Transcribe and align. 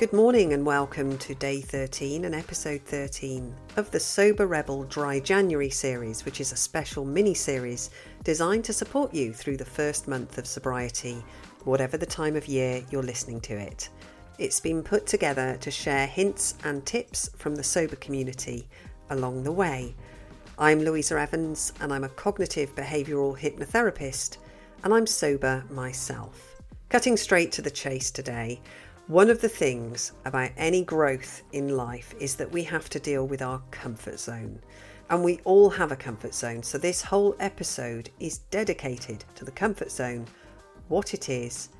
Good 0.00 0.14
morning 0.14 0.54
and 0.54 0.64
welcome 0.64 1.18
to 1.18 1.34
day 1.34 1.60
13 1.60 2.24
and 2.24 2.34
episode 2.34 2.80
13 2.86 3.54
of 3.76 3.90
the 3.90 4.00
Sober 4.00 4.46
Rebel 4.46 4.84
Dry 4.84 5.20
January 5.20 5.68
series, 5.68 6.24
which 6.24 6.40
is 6.40 6.52
a 6.52 6.56
special 6.56 7.04
mini 7.04 7.34
series 7.34 7.90
designed 8.24 8.64
to 8.64 8.72
support 8.72 9.12
you 9.12 9.34
through 9.34 9.58
the 9.58 9.64
first 9.66 10.08
month 10.08 10.38
of 10.38 10.46
sobriety, 10.46 11.22
whatever 11.64 11.98
the 11.98 12.06
time 12.06 12.34
of 12.34 12.48
year 12.48 12.82
you're 12.90 13.02
listening 13.02 13.42
to 13.42 13.52
it. 13.52 13.90
It's 14.38 14.58
been 14.58 14.82
put 14.82 15.06
together 15.06 15.58
to 15.60 15.70
share 15.70 16.06
hints 16.06 16.54
and 16.64 16.86
tips 16.86 17.28
from 17.36 17.54
the 17.54 17.62
sober 17.62 17.96
community 17.96 18.66
along 19.10 19.42
the 19.42 19.52
way. 19.52 19.94
I'm 20.58 20.80
Louisa 20.80 21.20
Evans 21.20 21.74
and 21.78 21.92
I'm 21.92 22.04
a 22.04 22.08
cognitive 22.08 22.74
behavioural 22.74 23.38
hypnotherapist 23.38 24.38
and 24.82 24.94
I'm 24.94 25.06
sober 25.06 25.62
myself. 25.68 26.56
Cutting 26.88 27.18
straight 27.18 27.52
to 27.52 27.62
the 27.62 27.70
chase 27.70 28.10
today, 28.10 28.62
one 29.10 29.28
of 29.28 29.40
the 29.40 29.48
things 29.48 30.12
about 30.24 30.52
any 30.56 30.84
growth 30.84 31.42
in 31.50 31.76
life 31.76 32.14
is 32.20 32.36
that 32.36 32.52
we 32.52 32.62
have 32.62 32.88
to 32.88 33.00
deal 33.00 33.26
with 33.26 33.42
our 33.42 33.60
comfort 33.72 34.20
zone. 34.20 34.60
And 35.10 35.24
we 35.24 35.40
all 35.42 35.68
have 35.68 35.90
a 35.90 35.96
comfort 35.96 36.32
zone. 36.32 36.62
So, 36.62 36.78
this 36.78 37.02
whole 37.02 37.34
episode 37.40 38.08
is 38.20 38.38
dedicated 38.52 39.24
to 39.34 39.44
the 39.44 39.50
comfort 39.50 39.90
zone, 39.90 40.26
what 40.86 41.12
it 41.12 41.28
is, 41.28 41.70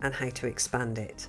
and 0.00 0.12
how 0.12 0.30
to 0.30 0.48
expand 0.48 0.98
it. 0.98 1.28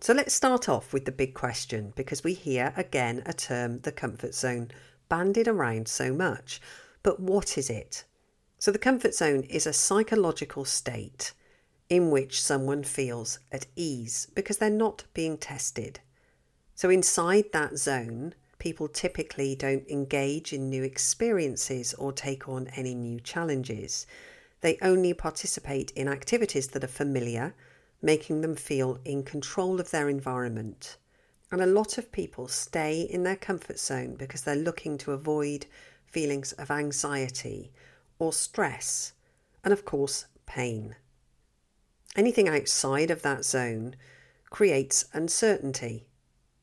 So, 0.00 0.12
let's 0.12 0.34
start 0.34 0.68
off 0.68 0.92
with 0.92 1.04
the 1.04 1.12
big 1.12 1.34
question 1.34 1.92
because 1.94 2.24
we 2.24 2.34
hear 2.34 2.74
again 2.76 3.22
a 3.26 3.32
term, 3.32 3.78
the 3.82 3.92
comfort 3.92 4.34
zone, 4.34 4.72
bandied 5.08 5.46
around 5.46 5.86
so 5.86 6.12
much. 6.12 6.60
But 7.04 7.20
what 7.20 7.56
is 7.56 7.70
it? 7.70 8.02
So, 8.58 8.72
the 8.72 8.78
comfort 8.80 9.14
zone 9.14 9.44
is 9.44 9.68
a 9.68 9.72
psychological 9.72 10.64
state 10.64 11.32
in 11.88 12.10
which 12.10 12.42
someone 12.42 12.82
feels 12.82 13.38
at 13.52 13.66
ease 13.76 14.28
because 14.34 14.58
they're 14.58 14.70
not 14.70 15.04
being 15.14 15.38
tested. 15.38 16.00
So, 16.74 16.90
inside 16.90 17.52
that 17.52 17.78
zone, 17.78 18.34
people 18.58 18.88
typically 18.88 19.54
don't 19.54 19.88
engage 19.88 20.52
in 20.52 20.68
new 20.68 20.82
experiences 20.82 21.94
or 21.94 22.12
take 22.12 22.48
on 22.48 22.68
any 22.76 22.94
new 22.94 23.20
challenges. 23.20 24.06
They 24.60 24.78
only 24.82 25.14
participate 25.14 25.90
in 25.92 26.08
activities 26.08 26.68
that 26.68 26.84
are 26.84 26.88
familiar, 26.88 27.54
making 28.02 28.40
them 28.40 28.56
feel 28.56 28.98
in 29.04 29.22
control 29.22 29.80
of 29.80 29.90
their 29.90 30.08
environment. 30.08 30.96
And 31.52 31.62
a 31.62 31.66
lot 31.66 31.98
of 31.98 32.10
people 32.10 32.48
stay 32.48 33.02
in 33.02 33.22
their 33.22 33.36
comfort 33.36 33.78
zone 33.78 34.16
because 34.16 34.42
they're 34.42 34.56
looking 34.56 34.98
to 34.98 35.12
avoid 35.12 35.66
feelings 36.06 36.52
of 36.52 36.70
anxiety 36.70 37.70
or 38.18 38.32
stress, 38.32 39.12
and 39.62 39.72
of 39.72 39.84
course, 39.84 40.26
pain. 40.46 40.96
Anything 42.16 42.48
outside 42.48 43.10
of 43.10 43.20
that 43.22 43.44
zone 43.44 43.94
creates 44.48 45.04
uncertainty, 45.12 46.06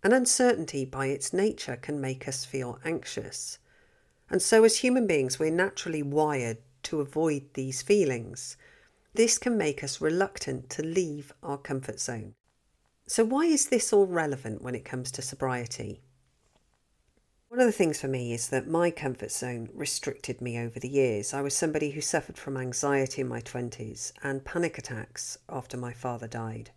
and 0.04 0.12
uncertainty 0.12 0.84
by 0.84 1.08
its 1.08 1.32
nature 1.32 1.76
can 1.76 2.02
make 2.02 2.28
us 2.28 2.44
feel 2.44 2.80
anxious. 2.84 3.60
And 4.30 4.42
so, 4.42 4.64
as 4.64 4.78
human 4.78 5.06
beings, 5.06 5.38
we're 5.38 5.52
naturally 5.52 6.02
wired 6.02 6.58
to 6.84 7.02
avoid 7.02 7.54
these 7.54 7.82
feelings. 7.82 8.58
This 9.14 9.38
can 9.38 9.58
make 9.58 9.84
us 9.84 10.02
reluctant 10.02 10.70
to 10.72 10.84
leave 10.84 11.32
our 11.44 11.60
comfort 11.60 12.00
zone. 12.00 12.34
So, 13.06 13.24
why 13.24 13.46
is 13.46 13.68
this 13.68 13.94
all 13.94 14.08
relevant 14.08 14.62
when 14.64 14.76
it 14.76 14.86
comes 14.86 15.12
to 15.12 15.22
sobriety? 15.22 16.02
One 17.54 17.60
of 17.60 17.68
the 17.68 17.72
things 17.72 18.02
for 18.02 18.08
me 18.08 18.34
is 18.34 18.48
that 18.50 18.68
my 18.68 18.90
comfort 18.90 19.32
zone 19.32 19.70
restricted 19.76 20.42
me 20.42 20.58
over 20.58 20.80
the 20.80 20.90
years. 20.90 21.36
I 21.36 21.42
was 21.42 21.56
somebody 21.56 21.92
who 21.92 22.02
suffered 22.02 22.36
from 22.36 22.58
anxiety 22.58 23.22
in 23.22 23.28
my 23.28 23.42
20s 23.42 24.12
and 24.24 24.44
panic 24.44 24.80
attacks 24.80 25.38
after 25.48 25.78
my 25.78 25.94
father 25.94 26.28
died. 26.28 26.72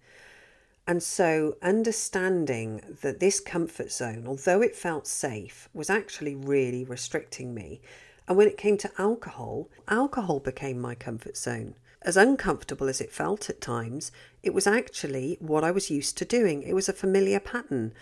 And 0.87 1.03
so, 1.03 1.57
understanding 1.63 2.83
that 3.01 3.21
this 3.21 3.41
comfort 3.41 3.91
zone, 3.91 4.25
although 4.27 4.61
it 4.61 4.77
felt 4.77 5.07
safe, 5.07 5.71
was 5.73 5.89
actually 5.89 6.35
really 6.35 6.85
restricting 6.85 7.55
me. 7.55 7.81
And 8.29 8.37
when 8.37 8.47
it 8.47 8.59
came 8.59 8.77
to 8.77 8.93
alcohol, 8.99 9.71
alcohol 9.89 10.41
became 10.41 10.79
my 10.79 10.95
comfort 10.95 11.39
zone. 11.39 11.77
As 12.03 12.19
uncomfortable 12.19 12.91
as 12.91 13.01
it 13.01 13.11
felt 13.11 13.49
at 13.49 13.63
times, 13.63 14.13
it 14.43 14.53
was 14.53 14.67
actually 14.67 15.39
what 15.41 15.65
I 15.65 15.71
was 15.71 15.91
used 15.91 16.19
to 16.19 16.27
doing. 16.27 16.63
It 16.63 16.75
was 16.75 16.91
a 16.91 16.93
familiar 16.93 17.41
pattern. 17.41 17.95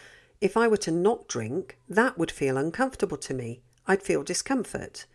If 0.44 0.58
I 0.58 0.68
were 0.68 0.76
to 0.76 0.90
not 0.90 1.26
drink, 1.26 1.78
that 1.88 2.18
would 2.18 2.30
feel 2.30 2.58
uncomfortable 2.58 3.16
to 3.16 3.32
me. 3.32 3.62
I'd 3.86 4.02
feel 4.02 4.22
discomfort. 4.22 5.06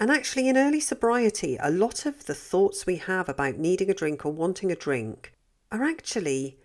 And 0.00 0.10
actually, 0.10 0.48
in 0.48 0.56
early 0.56 0.80
sobriety, 0.80 1.56
a 1.60 1.70
lot 1.70 2.06
of 2.06 2.26
the 2.26 2.34
thoughts 2.34 2.84
we 2.84 2.96
have 2.96 3.28
about 3.28 3.56
needing 3.56 3.88
a 3.88 3.94
drink 3.94 4.26
or 4.26 4.32
wanting 4.32 4.72
a 4.72 4.74
drink 4.74 5.32
are 5.70 5.84
actually 5.84 6.58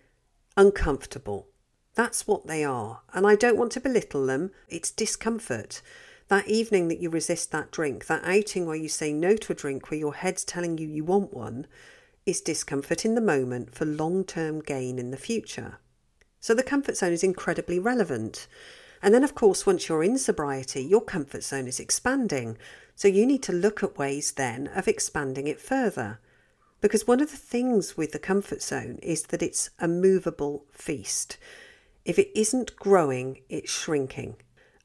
uncomfortable. 0.56 1.46
That's 1.94 2.26
what 2.26 2.48
they 2.48 2.64
are. 2.64 3.02
And 3.12 3.28
I 3.28 3.36
don't 3.36 3.56
want 3.56 3.70
to 3.72 3.80
belittle 3.80 4.26
them. 4.26 4.50
It's 4.68 4.90
discomfort. 4.90 5.80
That 6.26 6.48
evening 6.48 6.88
that 6.88 6.98
you 6.98 7.10
resist 7.10 7.52
that 7.52 7.70
drink, 7.70 8.06
that 8.06 8.24
outing 8.24 8.66
where 8.66 8.74
you 8.74 8.88
say 8.88 9.12
no 9.12 9.36
to 9.36 9.52
a 9.52 9.54
drink 9.54 9.88
where 9.88 10.00
your 10.00 10.14
head's 10.14 10.42
telling 10.42 10.78
you 10.78 10.88
you 10.88 11.04
want 11.04 11.32
one, 11.32 11.68
is 12.26 12.40
discomfort 12.40 13.04
in 13.04 13.14
the 13.14 13.20
moment 13.20 13.72
for 13.72 13.84
long 13.84 14.24
term 14.24 14.62
gain 14.62 14.98
in 14.98 15.12
the 15.12 15.16
future. 15.16 15.78
So 16.44 16.52
the 16.52 16.62
comfort 16.62 16.94
zone 16.98 17.14
is 17.14 17.24
incredibly 17.24 17.78
relevant. 17.78 18.48
And 19.00 19.14
then, 19.14 19.24
of 19.24 19.34
course, 19.34 19.64
once 19.64 19.88
you're 19.88 20.02
in 20.04 20.18
sobriety, 20.18 20.84
your 20.84 21.00
comfort 21.00 21.42
zone 21.42 21.66
is 21.66 21.80
expanding. 21.80 22.58
So 22.94 23.08
you 23.08 23.24
need 23.24 23.42
to 23.44 23.52
look 23.54 23.82
at 23.82 23.96
ways 23.96 24.32
then 24.32 24.66
of 24.66 24.86
expanding 24.86 25.46
it 25.46 25.58
further. 25.58 26.20
Because 26.82 27.06
one 27.06 27.20
of 27.20 27.30
the 27.30 27.38
things 27.38 27.96
with 27.96 28.12
the 28.12 28.18
comfort 28.18 28.60
zone 28.60 28.98
is 29.02 29.22
that 29.22 29.42
it's 29.42 29.70
a 29.80 29.88
movable 29.88 30.66
feast. 30.70 31.38
If 32.04 32.18
it 32.18 32.30
isn't 32.38 32.76
growing, 32.76 33.40
it's 33.48 33.72
shrinking. 33.72 34.36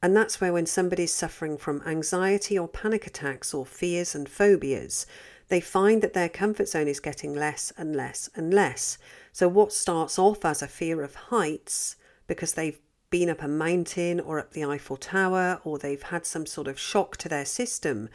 And 0.01 0.15
that's 0.15 0.39
where, 0.39 0.53
when 0.53 0.65
somebody's 0.65 1.11
suffering 1.11 1.57
from 1.57 1.83
anxiety 1.85 2.57
or 2.57 2.69
panic 2.69 3.05
attacks 3.05 3.53
or 3.53 3.65
fears 3.65 4.15
and 4.15 4.29
phobias, 4.29 5.05
they 5.49 5.59
find 5.59 6.01
that 6.03 6.13
their 6.13 6.29
comfort 6.29 6.69
zone 6.69 6.87
is 6.87 7.01
getting 7.01 7.33
less 7.33 7.73
and 7.77 7.93
less 7.95 8.29
and 8.33 8.53
less. 8.53 8.97
So, 9.39 9.47
what 9.47 9.71
starts 9.71 10.19
off 10.19 10.43
as 10.43 10.61
a 10.61 10.67
fear 10.67 11.01
of 11.01 11.15
heights 11.15 11.95
because 12.27 12.55
they've 12.55 12.77
been 13.09 13.29
up 13.29 13.41
a 13.41 13.47
mountain 13.47 14.19
or 14.19 14.37
up 14.37 14.51
the 14.51 14.65
Eiffel 14.65 14.97
Tower 14.97 15.61
or 15.63 15.79
they've 15.79 16.03
had 16.03 16.25
some 16.25 16.45
sort 16.45 16.67
of 16.67 16.77
shock 16.77 17.15
to 17.15 17.29
their 17.29 17.45
system 17.45 18.09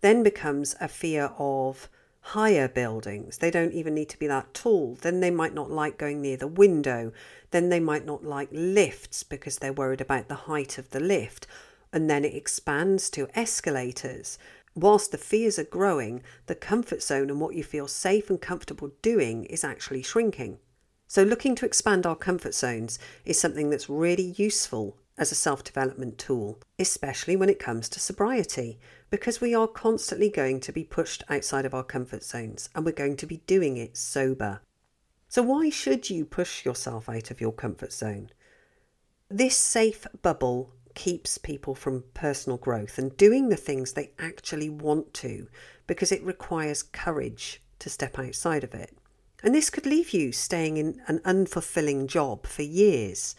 then 0.00 0.22
becomes 0.22 0.74
a 0.80 0.88
fear 0.88 1.32
of 1.36 1.90
higher 2.22 2.66
buildings. 2.66 3.36
They 3.36 3.50
don't 3.50 3.74
even 3.74 3.92
need 3.92 4.08
to 4.08 4.18
be 4.18 4.26
that 4.28 4.54
tall. 4.54 4.96
Then 5.02 5.20
they 5.20 5.30
might 5.30 5.52
not 5.52 5.70
like 5.70 5.98
going 5.98 6.22
near 6.22 6.38
the 6.38 6.46
window. 6.46 7.12
Then 7.50 7.68
they 7.68 7.78
might 7.78 8.06
not 8.06 8.24
like 8.24 8.48
lifts 8.50 9.22
because 9.22 9.58
they're 9.58 9.74
worried 9.74 10.00
about 10.00 10.28
the 10.28 10.46
height 10.48 10.78
of 10.78 10.92
the 10.92 11.00
lift. 11.00 11.46
And 11.92 12.08
then 12.08 12.24
it 12.24 12.34
expands 12.34 13.10
to 13.10 13.28
escalators. 13.38 14.38
Whilst 14.74 15.12
the 15.12 15.18
fears 15.18 15.58
are 15.58 15.64
growing, 15.64 16.22
the 16.46 16.54
comfort 16.54 17.02
zone 17.02 17.28
and 17.28 17.38
what 17.38 17.54
you 17.54 17.62
feel 17.62 17.86
safe 17.86 18.30
and 18.30 18.40
comfortable 18.40 18.92
doing 19.02 19.44
is 19.44 19.62
actually 19.62 20.02
shrinking. 20.02 20.58
So, 21.10 21.24
looking 21.24 21.56
to 21.56 21.66
expand 21.66 22.06
our 22.06 22.14
comfort 22.14 22.54
zones 22.54 23.00
is 23.24 23.36
something 23.36 23.68
that's 23.68 23.88
really 23.88 24.32
useful 24.36 24.96
as 25.18 25.32
a 25.32 25.34
self 25.34 25.64
development 25.64 26.18
tool, 26.18 26.60
especially 26.78 27.34
when 27.34 27.48
it 27.48 27.58
comes 27.58 27.88
to 27.88 27.98
sobriety, 27.98 28.78
because 29.10 29.40
we 29.40 29.52
are 29.52 29.66
constantly 29.66 30.28
going 30.28 30.60
to 30.60 30.70
be 30.70 30.84
pushed 30.84 31.24
outside 31.28 31.66
of 31.66 31.74
our 31.74 31.82
comfort 31.82 32.22
zones 32.22 32.68
and 32.76 32.84
we're 32.84 32.92
going 32.92 33.16
to 33.16 33.26
be 33.26 33.38
doing 33.48 33.76
it 33.76 33.96
sober. 33.96 34.60
So, 35.28 35.42
why 35.42 35.68
should 35.68 36.10
you 36.10 36.24
push 36.24 36.64
yourself 36.64 37.08
out 37.08 37.32
of 37.32 37.40
your 37.40 37.54
comfort 37.54 37.92
zone? 37.92 38.30
This 39.28 39.56
safe 39.56 40.06
bubble 40.22 40.74
keeps 40.94 41.38
people 41.38 41.74
from 41.74 42.04
personal 42.14 42.56
growth 42.56 42.98
and 42.98 43.16
doing 43.16 43.48
the 43.48 43.56
things 43.56 43.94
they 43.94 44.12
actually 44.20 44.70
want 44.70 45.12
to 45.14 45.48
because 45.88 46.12
it 46.12 46.22
requires 46.22 46.84
courage 46.84 47.60
to 47.80 47.90
step 47.90 48.16
outside 48.16 48.62
of 48.62 48.74
it. 48.74 48.96
And 49.42 49.54
this 49.54 49.70
could 49.70 49.86
leave 49.86 50.10
you 50.10 50.32
staying 50.32 50.76
in 50.76 51.00
an 51.06 51.20
unfulfilling 51.20 52.06
job 52.06 52.46
for 52.46 52.62
years 52.62 53.34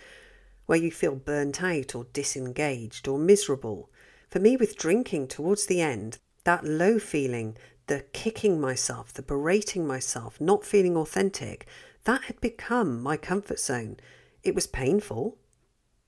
where 0.65 0.80
you 0.80 0.92
feel 0.92 1.15
burnt 1.15 1.62
out 1.62 1.94
or 1.95 2.06
disengaged 2.13 3.07
or 3.07 3.19
miserable. 3.19 3.89
For 4.30 4.39
me, 4.39 4.56
with 4.56 4.77
drinking 4.77 5.27
towards 5.27 5.65
the 5.65 5.81
end, 5.81 6.19
that 6.44 6.63
low 6.63 6.98
feeling, 6.98 7.57
the 7.88 8.06
kicking 8.13 8.59
myself, 8.59 9.13
the 9.13 9.21
berating 9.21 9.86
myself, 9.86 10.39
not 10.39 10.65
feeling 10.65 10.95
authentic, 10.95 11.68
that 12.06 12.24
had 12.24 12.39
become 12.42 13.01
my 13.01 13.18
comfort 13.18 13.59
zone. 13.59 13.98
It 14.44 14.56
was 14.56 14.65
painful, 14.65 15.38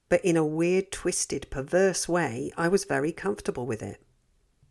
but 0.09 0.23
in 0.23 0.37
a 0.37 0.45
weird, 0.45 0.91
twisted, 0.91 1.49
perverse 1.49 2.07
way, 2.07 2.51
I 2.57 2.67
was 2.67 2.85
very 2.85 3.11
comfortable 3.11 3.65
with 3.65 3.83
it. 3.83 4.01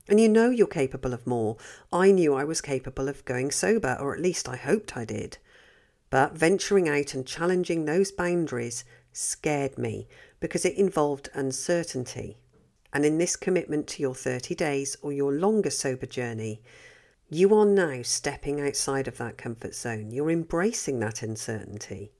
And 0.08 0.20
you 0.20 0.28
know 0.28 0.50
you're 0.50 0.66
capable 0.66 1.12
of 1.14 1.26
more. 1.26 1.56
I 1.92 2.10
knew 2.10 2.34
I 2.34 2.44
was 2.44 2.60
capable 2.60 3.08
of 3.08 3.24
going 3.24 3.50
sober, 3.50 3.96
or 4.00 4.14
at 4.14 4.20
least 4.20 4.48
I 4.48 4.56
hoped 4.56 4.96
I 4.96 5.04
did. 5.04 5.38
But 6.10 6.36
venturing 6.36 6.88
out 6.88 7.14
and 7.14 7.26
challenging 7.26 7.84
those 7.84 8.12
boundaries 8.12 8.84
scared 9.12 9.78
me 9.78 10.08
because 10.40 10.64
it 10.64 10.76
involved 10.76 11.30
uncertainty. 11.34 12.36
And 12.92 13.06
in 13.06 13.16
this 13.16 13.36
commitment 13.36 13.86
to 13.88 14.02
your 14.02 14.14
30 14.14 14.54
days 14.54 14.96
or 15.00 15.12
your 15.12 15.32
longer 15.32 15.70
sober 15.70 16.06
journey, 16.06 16.60
You 17.30 17.54
are 17.54 17.64
now 17.64 18.02
stepping 18.02 18.60
outside 18.60 19.08
of 19.08 19.16
that 19.16 19.38
comfort 19.38 19.74
zone. 19.74 20.10
You're 20.10 20.30
embracing 20.30 21.00
that 21.00 21.22
uncertainty. 21.22 22.12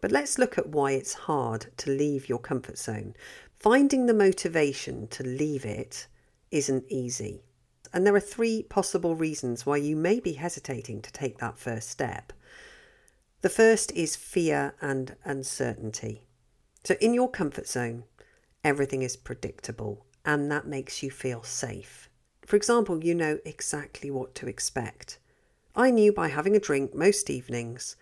But 0.00 0.12
let's 0.12 0.38
look 0.38 0.56
at 0.56 0.68
why 0.68 0.92
it's 0.92 1.14
hard 1.14 1.66
to 1.78 1.90
leave 1.90 2.28
your 2.28 2.38
comfort 2.38 2.78
zone. 2.78 3.16
Finding 3.58 4.06
the 4.06 4.14
motivation 4.14 5.08
to 5.08 5.24
leave 5.24 5.64
it 5.64 6.06
isn't 6.52 6.84
easy. 6.88 7.42
And 7.92 8.06
there 8.06 8.14
are 8.14 8.20
three 8.20 8.62
possible 8.62 9.16
reasons 9.16 9.66
why 9.66 9.78
you 9.78 9.96
may 9.96 10.20
be 10.20 10.34
hesitating 10.34 11.02
to 11.02 11.12
take 11.12 11.38
that 11.38 11.58
first 11.58 11.90
step. 11.90 12.32
The 13.40 13.48
first 13.48 13.90
is 13.92 14.14
fear 14.14 14.74
and 14.80 15.16
uncertainty. 15.24 16.22
So, 16.84 16.94
in 17.00 17.12
your 17.12 17.30
comfort 17.30 17.68
zone, 17.68 18.04
everything 18.62 19.02
is 19.02 19.16
predictable 19.16 20.06
and 20.24 20.50
that 20.50 20.66
makes 20.66 21.02
you 21.02 21.10
feel 21.10 21.42
safe. 21.42 22.08
For 22.46 22.56
example, 22.56 23.04
you 23.04 23.14
know 23.14 23.38
exactly 23.44 24.10
what 24.10 24.34
to 24.36 24.46
expect. 24.46 25.18
I 25.74 25.90
knew 25.90 26.12
by 26.12 26.28
having 26.28 26.54
a 26.54 26.60
drink 26.60 26.94
most 26.94 27.30
evenings 27.30 27.96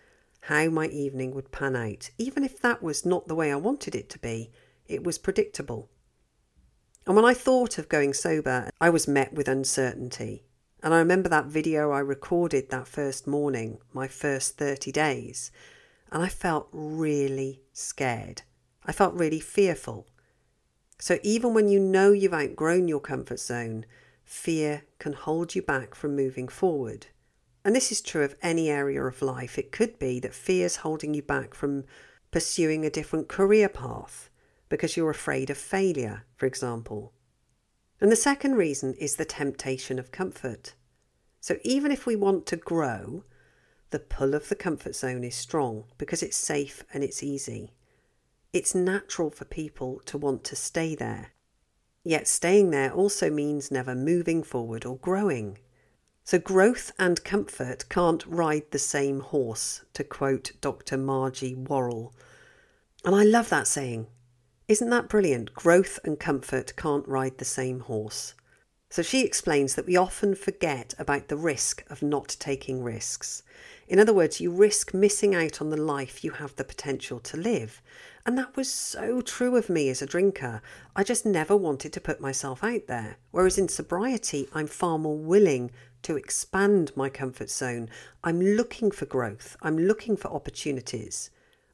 how 0.45 0.69
my 0.69 0.87
evening 0.87 1.33
would 1.33 1.51
pan 1.51 1.75
out. 1.75 2.09
Even 2.17 2.43
if 2.43 2.59
that 2.61 2.81
was 2.81 3.05
not 3.05 3.27
the 3.27 3.35
way 3.35 3.51
I 3.51 3.55
wanted 3.55 3.95
it 3.95 4.09
to 4.09 4.19
be, 4.19 4.51
it 4.87 5.03
was 5.03 5.17
predictable. 5.17 5.89
And 7.11 7.17
when 7.17 7.25
I 7.25 7.33
thought 7.33 7.77
of 7.77 7.89
going 7.89 8.13
sober, 8.13 8.69
I 8.79 8.89
was 8.89 9.05
met 9.05 9.33
with 9.33 9.49
uncertainty. 9.49 10.45
And 10.81 10.93
I 10.93 10.99
remember 10.99 11.27
that 11.27 11.47
video 11.47 11.91
I 11.91 11.99
recorded 11.99 12.69
that 12.69 12.87
first 12.87 13.27
morning, 13.27 13.79
my 13.91 14.07
first 14.07 14.57
30 14.57 14.93
days, 14.93 15.51
and 16.09 16.23
I 16.23 16.29
felt 16.29 16.69
really 16.71 17.63
scared. 17.73 18.43
I 18.85 18.93
felt 18.93 19.13
really 19.13 19.41
fearful. 19.41 20.07
So 20.99 21.19
even 21.21 21.53
when 21.53 21.67
you 21.67 21.81
know 21.81 22.13
you've 22.13 22.33
outgrown 22.33 22.87
your 22.87 23.01
comfort 23.01 23.41
zone, 23.41 23.85
fear 24.23 24.83
can 24.97 25.11
hold 25.11 25.53
you 25.53 25.61
back 25.61 25.95
from 25.95 26.15
moving 26.15 26.47
forward. 26.47 27.07
And 27.65 27.75
this 27.75 27.91
is 27.91 27.99
true 27.99 28.23
of 28.23 28.37
any 28.41 28.69
area 28.69 29.03
of 29.03 29.21
life. 29.21 29.57
It 29.57 29.73
could 29.73 29.99
be 29.99 30.21
that 30.21 30.33
fear 30.33 30.65
is 30.65 30.77
holding 30.77 31.13
you 31.13 31.23
back 31.23 31.55
from 31.55 31.83
pursuing 32.31 32.85
a 32.85 32.89
different 32.89 33.27
career 33.27 33.67
path 33.67 34.29
because 34.71 34.95
you're 34.95 35.09
afraid 35.09 35.49
of 35.49 35.57
failure, 35.57 36.23
for 36.37 36.45
example. 36.45 37.11
And 37.99 38.09
the 38.09 38.15
second 38.15 38.55
reason 38.55 38.93
is 38.93 39.17
the 39.17 39.25
temptation 39.25 39.99
of 39.99 40.13
comfort. 40.13 40.75
So 41.41 41.57
even 41.63 41.91
if 41.91 42.05
we 42.05 42.15
want 42.15 42.45
to 42.47 42.55
grow, 42.55 43.25
the 43.89 43.99
pull 43.99 44.33
of 44.33 44.47
the 44.47 44.55
comfort 44.55 44.95
zone 44.95 45.25
is 45.25 45.35
strong 45.35 45.83
because 45.97 46.23
it's 46.23 46.37
safe 46.37 46.85
and 46.93 47.03
it's 47.03 47.21
easy. 47.21 47.73
It's 48.53 48.73
natural 48.73 49.29
for 49.29 49.43
people 49.43 50.01
to 50.05 50.17
want 50.17 50.45
to 50.45 50.55
stay 50.55 50.95
there. 50.95 51.33
Yet 52.05 52.29
staying 52.29 52.71
there 52.71 52.93
also 52.93 53.29
means 53.29 53.71
never 53.71 53.93
moving 53.93 54.41
forward 54.41 54.85
or 54.85 54.95
growing. 54.95 55.57
So 56.23 56.39
growth 56.39 56.93
and 56.97 57.21
comfort 57.25 57.89
can't 57.89 58.25
ride 58.25 58.71
the 58.71 58.79
same 58.79 59.19
horse, 59.19 59.81
to 59.95 60.05
quote 60.05 60.53
Dr. 60.61 60.95
Margie 60.95 61.57
Warrell. 61.57 62.13
And 63.03 63.13
I 63.13 63.23
love 63.23 63.49
that 63.49 63.67
saying. 63.67 64.07
Isn't 64.71 64.89
that 64.91 65.09
brilliant? 65.09 65.53
Growth 65.53 65.99
and 66.05 66.17
comfort 66.17 66.77
can't 66.77 67.05
ride 67.05 67.39
the 67.39 67.43
same 67.43 67.81
horse. 67.81 68.35
So 68.89 69.01
she 69.01 69.25
explains 69.25 69.75
that 69.75 69.85
we 69.85 69.97
often 69.97 70.33
forget 70.33 70.93
about 70.97 71.27
the 71.27 71.35
risk 71.35 71.83
of 71.89 72.01
not 72.01 72.37
taking 72.39 72.81
risks. 72.81 73.43
In 73.89 73.99
other 73.99 74.13
words, 74.13 74.39
you 74.39 74.49
risk 74.49 74.93
missing 74.93 75.35
out 75.35 75.59
on 75.59 75.71
the 75.71 75.75
life 75.75 76.23
you 76.23 76.31
have 76.31 76.55
the 76.55 76.63
potential 76.63 77.19
to 77.19 77.35
live. 77.35 77.81
And 78.25 78.37
that 78.37 78.55
was 78.55 78.73
so 78.73 79.19
true 79.19 79.57
of 79.57 79.69
me 79.69 79.89
as 79.89 80.01
a 80.01 80.05
drinker. 80.05 80.61
I 80.95 81.03
just 81.03 81.25
never 81.25 81.57
wanted 81.57 81.91
to 81.91 81.99
put 81.99 82.21
myself 82.21 82.63
out 82.63 82.87
there. 82.87 83.17
Whereas 83.31 83.57
in 83.57 83.67
sobriety, 83.67 84.47
I'm 84.53 84.67
far 84.67 84.97
more 84.97 85.17
willing 85.17 85.71
to 86.03 86.15
expand 86.15 86.93
my 86.95 87.09
comfort 87.09 87.49
zone. 87.49 87.89
I'm 88.23 88.39
looking 88.39 88.89
for 88.89 89.05
growth, 89.05 89.57
I'm 89.61 89.77
looking 89.77 90.15
for 90.15 90.29
opportunities. 90.29 91.29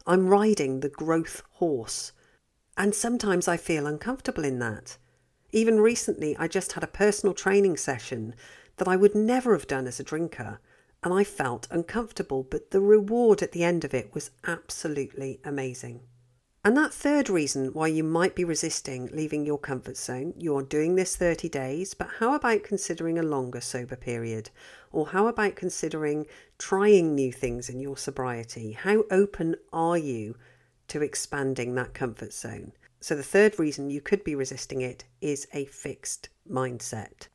I'm 0.08 0.30
riding 0.30 0.80
the 0.80 0.90
growth 0.90 1.44
horse. 1.52 2.12
And 2.78 2.94
sometimes 2.94 3.48
I 3.48 3.58
feel 3.58 3.88
uncomfortable 3.88 4.46
in 4.46 4.60
that. 4.60 4.98
Even 5.52 5.80
recently, 5.80 6.38
I 6.38 6.48
just 6.48 6.74
had 6.74 6.84
a 6.84 6.88
personal 6.88 7.34
training 7.34 7.76
session 7.78 8.36
that 8.78 8.88
I 8.88 8.96
would 8.96 9.16
never 9.16 9.54
have 9.54 9.66
done 9.66 9.88
as 9.88 10.00
a 10.00 10.04
drinker, 10.04 10.60
and 11.04 11.12
I 11.12 11.24
felt 11.24 11.68
uncomfortable, 11.72 12.44
but 12.44 12.70
the 12.70 12.82
reward 12.82 13.42
at 13.42 13.52
the 13.52 13.64
end 13.64 13.84
of 13.84 13.96
it 13.96 14.14
was 14.14 14.30
absolutely 14.46 15.40
amazing. 15.44 16.02
And 16.64 16.76
that 16.76 16.94
third 16.94 17.30
reason 17.30 17.74
why 17.74 17.88
you 17.88 18.04
might 18.04 18.36
be 18.36 18.44
resisting 18.44 19.08
leaving 19.14 19.46
your 19.46 19.58
comfort 19.58 19.98
zone, 19.98 20.34
you're 20.38 20.62
doing 20.62 20.96
this 20.96 21.16
30 21.16 21.50
days, 21.50 21.94
but 21.94 22.10
how 22.20 22.34
about 22.34 22.64
considering 22.64 23.18
a 23.18 23.24
longer 23.24 23.62
sober 23.62 23.96
period? 23.96 24.50
Or 24.92 25.08
how 25.08 25.28
about 25.28 25.56
considering 25.56 26.28
trying 26.60 27.16
new 27.16 27.32
things 27.32 27.70
in 27.70 27.80
your 27.80 27.98
sobriety? 27.98 28.74
How 28.74 29.06
open 29.10 29.56
are 29.72 29.98
you 29.98 30.36
to 30.90 31.02
expanding 31.02 31.76
that 31.76 31.94
comfort 31.94 32.34
zone? 32.34 32.74
So, 33.00 33.16
the 33.16 33.24
third 33.24 33.60
reason 33.60 33.90
you 33.90 34.02
could 34.02 34.24
be 34.24 34.36
resisting 34.36 34.82
it 34.82 35.06
is 35.22 35.48
a 35.54 35.66
fixed 35.66 36.30
mindset. 36.50 37.28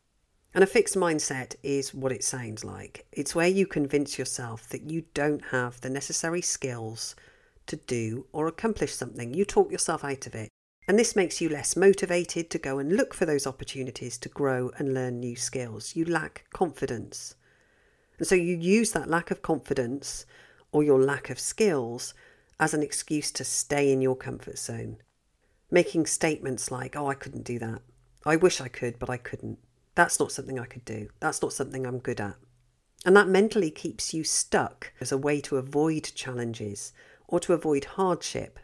And 0.55 0.63
a 0.63 0.67
fixed 0.67 0.97
mindset 0.97 1.55
is 1.63 1.95
what 1.95 2.13
it 2.13 2.25
sounds 2.25 2.65
like 2.65 3.07
it's 3.13 3.35
where 3.35 3.49
you 3.49 3.67
convince 3.67 4.19
yourself 4.19 4.69
that 4.69 4.91
you 4.91 5.05
don't 5.15 5.47
have 5.47 5.81
the 5.81 5.89
necessary 5.89 6.43
skills 6.43 7.17
to 7.67 7.77
do 7.77 8.27
or 8.33 8.47
accomplish 8.47 8.95
something. 8.95 9.33
You 9.33 9.45
talk 9.45 9.71
yourself 9.71 10.05
out 10.05 10.27
of 10.27 10.35
it. 10.35 10.49
And 10.89 10.99
this 10.99 11.15
makes 11.15 11.41
you 11.41 11.49
less 11.49 11.77
motivated 11.77 12.51
to 12.51 12.59
go 12.59 12.79
and 12.79 12.97
look 12.97 13.15
for 13.15 13.25
those 13.25 13.47
opportunities 13.47 14.19
to 14.19 14.29
grow 14.29 14.73
and 14.79 14.93
learn 14.93 15.21
new 15.21 15.37
skills. 15.37 15.95
You 15.95 16.05
lack 16.05 16.45
confidence. 16.53 17.37
And 18.19 18.27
so 18.27 18.35
you 18.35 18.57
use 18.57 18.93
that 18.93 19.09
lack 19.09 19.31
of 19.31 19.43
confidence 19.43 20.27
or 20.73 20.83
your 20.83 21.01
lack 21.01 21.31
of 21.31 21.39
skills 21.39 22.15
as 22.63 22.73
an 22.73 22.83
excuse 22.83 23.31
to 23.33 23.45
stay 23.45 23.93
in 23.93 24.01
your 24.01 24.17
comfort 24.17 24.59
zone 24.59 24.97
making 25.73 26.05
statements 26.05 26.71
like, 26.71 26.95
oh, 26.95 27.09
I 27.09 27.15
couldn't 27.15 27.45
do 27.45 27.59
that. 27.59 27.81
I 28.27 28.37
wish 28.37 28.61
I 28.61 28.69
could, 28.69 28.99
but 28.99 29.11
I 29.11 29.17
couldn't. 29.17 29.59
That's 29.95 30.21
not 30.21 30.31
something 30.31 30.61
I 30.61 30.67
could 30.67 30.85
do. 30.85 31.09
That's 31.19 31.43
not 31.43 31.53
something 31.53 31.87
I'm 31.87 31.99
good 31.99 32.21
at. 32.21 32.37
And 33.05 33.17
that 33.17 33.27
mentally 33.27 33.71
keeps 33.71 34.15
you 34.15 34.23
stuck 34.23 34.93
as 35.01 35.11
a 35.11 35.19
way 35.19 35.41
to 35.41 35.57
avoid 35.57 36.13
challenges 36.15 36.93
or 37.27 37.41
to 37.41 37.55
avoid 37.55 37.87
hardship. 37.97 38.61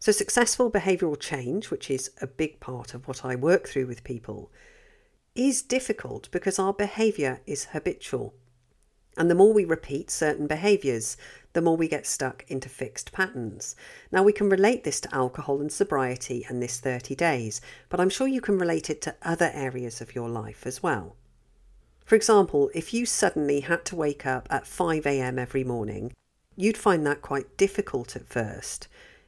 So, 0.00 0.12
successful 0.12 0.70
behavioural 0.70 1.18
change, 1.18 1.70
which 1.70 1.90
is 1.90 2.10
a 2.20 2.26
big 2.26 2.60
part 2.60 2.92
of 2.92 3.08
what 3.08 3.24
I 3.24 3.34
work 3.34 3.68
through 3.68 3.86
with 3.86 4.04
people, 4.04 4.50
is 5.34 5.62
difficult 5.62 6.30
because 6.30 6.58
our 6.58 6.72
behaviour 6.72 7.40
is 7.46 7.66
habitual. 7.66 8.34
And 9.16 9.30
the 9.30 9.34
more 9.34 9.52
we 9.52 9.64
repeat 9.64 10.10
certain 10.10 10.46
behaviours, 10.46 11.16
the 11.58 11.62
more 11.62 11.76
we 11.76 11.88
get 11.88 12.06
stuck 12.06 12.44
into 12.46 12.68
fixed 12.68 13.10
patterns. 13.10 13.74
Now, 14.12 14.22
we 14.22 14.32
can 14.32 14.48
relate 14.48 14.84
this 14.84 15.00
to 15.00 15.12
alcohol 15.12 15.60
and 15.60 15.72
sobriety 15.72 16.46
and 16.48 16.62
this 16.62 16.78
30 16.78 17.16
days, 17.16 17.60
but 17.88 17.98
I'm 17.98 18.10
sure 18.10 18.28
you 18.28 18.40
can 18.40 18.60
relate 18.60 18.88
it 18.90 19.02
to 19.02 19.16
other 19.22 19.50
areas 19.52 20.00
of 20.00 20.14
your 20.14 20.28
life 20.28 20.68
as 20.68 20.84
well. 20.84 21.16
For 22.04 22.14
example, 22.14 22.70
if 22.76 22.94
you 22.94 23.06
suddenly 23.06 23.58
had 23.58 23.84
to 23.86 23.96
wake 23.96 24.24
up 24.24 24.46
at 24.50 24.66
5am 24.66 25.36
every 25.36 25.64
morning, 25.64 26.12
you'd 26.54 26.76
find 26.76 27.04
that 27.06 27.22
quite 27.22 27.56
difficult 27.56 28.14
at 28.14 28.28
first 28.28 28.86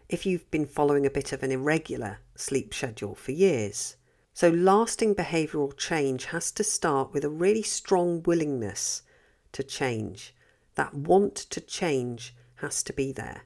if 0.08 0.25
you've 0.25 0.49
been 0.52 0.66
following 0.66 1.04
a 1.04 1.10
bit 1.10 1.32
of 1.32 1.42
an 1.42 1.50
irregular 1.50 2.18
sleep 2.37 2.72
schedule 2.72 3.16
for 3.16 3.32
years. 3.32 3.96
So, 4.34 4.50
lasting 4.50 5.16
behavioural 5.16 5.76
change 5.76 6.26
has 6.26 6.52
to 6.52 6.62
start 6.62 7.12
with 7.12 7.25
a 7.25 7.28
really 7.28 7.62
strong 7.64 8.22
willingness 8.22 9.02
to 9.50 9.64
change 9.64 10.32
that 10.74 10.94
want 10.94 11.34
to 11.36 11.60
change 11.60 12.34
has 12.56 12.82
to 12.84 12.92
be 12.92 13.12
there. 13.12 13.42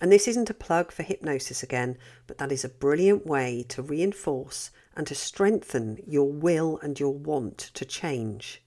And 0.00 0.12
this 0.12 0.28
isn't 0.28 0.50
a 0.50 0.54
plug 0.54 0.92
for 0.92 1.02
hypnosis 1.02 1.62
again, 1.62 1.98
but 2.26 2.38
that 2.38 2.52
is 2.52 2.64
a 2.64 2.68
brilliant 2.68 3.26
way 3.26 3.64
to 3.68 3.82
reinforce 3.82 4.70
and 4.96 5.06
to 5.06 5.14
strengthen 5.14 5.98
your 6.06 6.30
will 6.30 6.78
and 6.82 6.98
your 6.98 7.14
want 7.14 7.58
to 7.58 7.84
change 7.84 8.62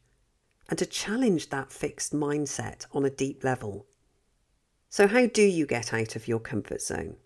and 0.69 0.77
to 0.79 0.85
challenge 0.85 1.49
that 1.49 1.71
fixed 1.71 2.13
mindset 2.13 2.85
on 2.93 3.05
a 3.05 3.09
deep 3.09 3.43
level. 3.43 3.85
So, 4.89 5.07
how 5.07 5.25
do 5.25 5.41
you 5.41 5.65
get 5.65 5.93
out 5.93 6.15
of 6.15 6.27
your 6.27 6.39
comfort 6.39 6.81
zone? 6.81 7.17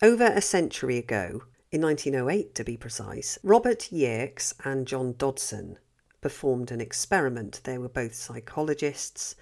Over 0.00 0.26
a 0.26 0.40
century 0.40 0.96
ago, 0.96 1.42
in 1.70 1.82
1908 1.82 2.54
to 2.54 2.64
be 2.64 2.76
precise, 2.76 3.38
Robert 3.42 3.92
Yerkes 3.92 4.54
and 4.64 4.86
John 4.86 5.14
Dodson 5.18 5.78
performed 6.20 6.70
an 6.70 6.80
experiment. 6.80 7.60
They 7.64 7.78
were 7.78 7.88
both 7.88 8.14
psychologists 8.14 9.34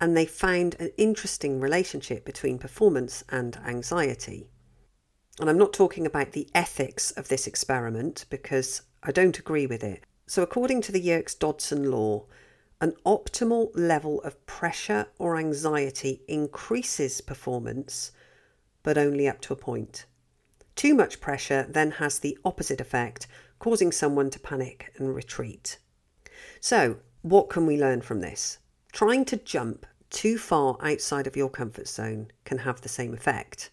and 0.00 0.16
they 0.16 0.26
found 0.26 0.76
an 0.78 0.90
interesting 0.96 1.60
relationship 1.60 2.24
between 2.24 2.58
performance 2.58 3.22
and 3.28 3.58
anxiety. 3.66 4.48
And 5.38 5.48
I'm 5.48 5.58
not 5.58 5.72
talking 5.72 6.06
about 6.06 6.32
the 6.32 6.48
ethics 6.54 7.10
of 7.12 7.28
this 7.28 7.46
experiment 7.46 8.24
because 8.30 8.82
I 9.02 9.12
don't 9.12 9.38
agree 9.38 9.66
with 9.66 9.84
it. 9.84 10.04
So, 10.26 10.42
according 10.42 10.82
to 10.82 10.92
the 10.92 11.00
Yerkes 11.00 11.34
Dodson 11.34 11.90
law, 11.90 12.26
an 12.80 12.94
optimal 13.04 13.70
level 13.74 14.22
of 14.22 14.46
pressure 14.46 15.06
or 15.18 15.36
anxiety 15.36 16.22
increases 16.28 17.20
performance, 17.20 18.12
but 18.82 18.96
only 18.96 19.28
up 19.28 19.40
to 19.42 19.52
a 19.52 19.56
point. 19.56 20.06
Too 20.76 20.94
much 20.94 21.20
pressure 21.20 21.66
then 21.68 21.92
has 21.92 22.18
the 22.18 22.38
opposite 22.44 22.80
effect, 22.80 23.26
causing 23.58 23.92
someone 23.92 24.30
to 24.30 24.38
panic 24.38 24.92
and 24.96 25.14
retreat. 25.14 25.78
So, 26.60 26.96
what 27.22 27.50
can 27.50 27.66
we 27.66 27.78
learn 27.78 28.00
from 28.00 28.20
this? 28.20 28.58
Trying 28.92 29.26
to 29.26 29.36
jump 29.36 29.84
too 30.10 30.36
far 30.36 30.76
outside 30.80 31.26
of 31.26 31.36
your 31.36 31.48
comfort 31.48 31.88
zone 31.88 32.30
can 32.44 32.58
have 32.58 32.80
the 32.80 32.88
same 32.88 33.14
effect. 33.14 33.70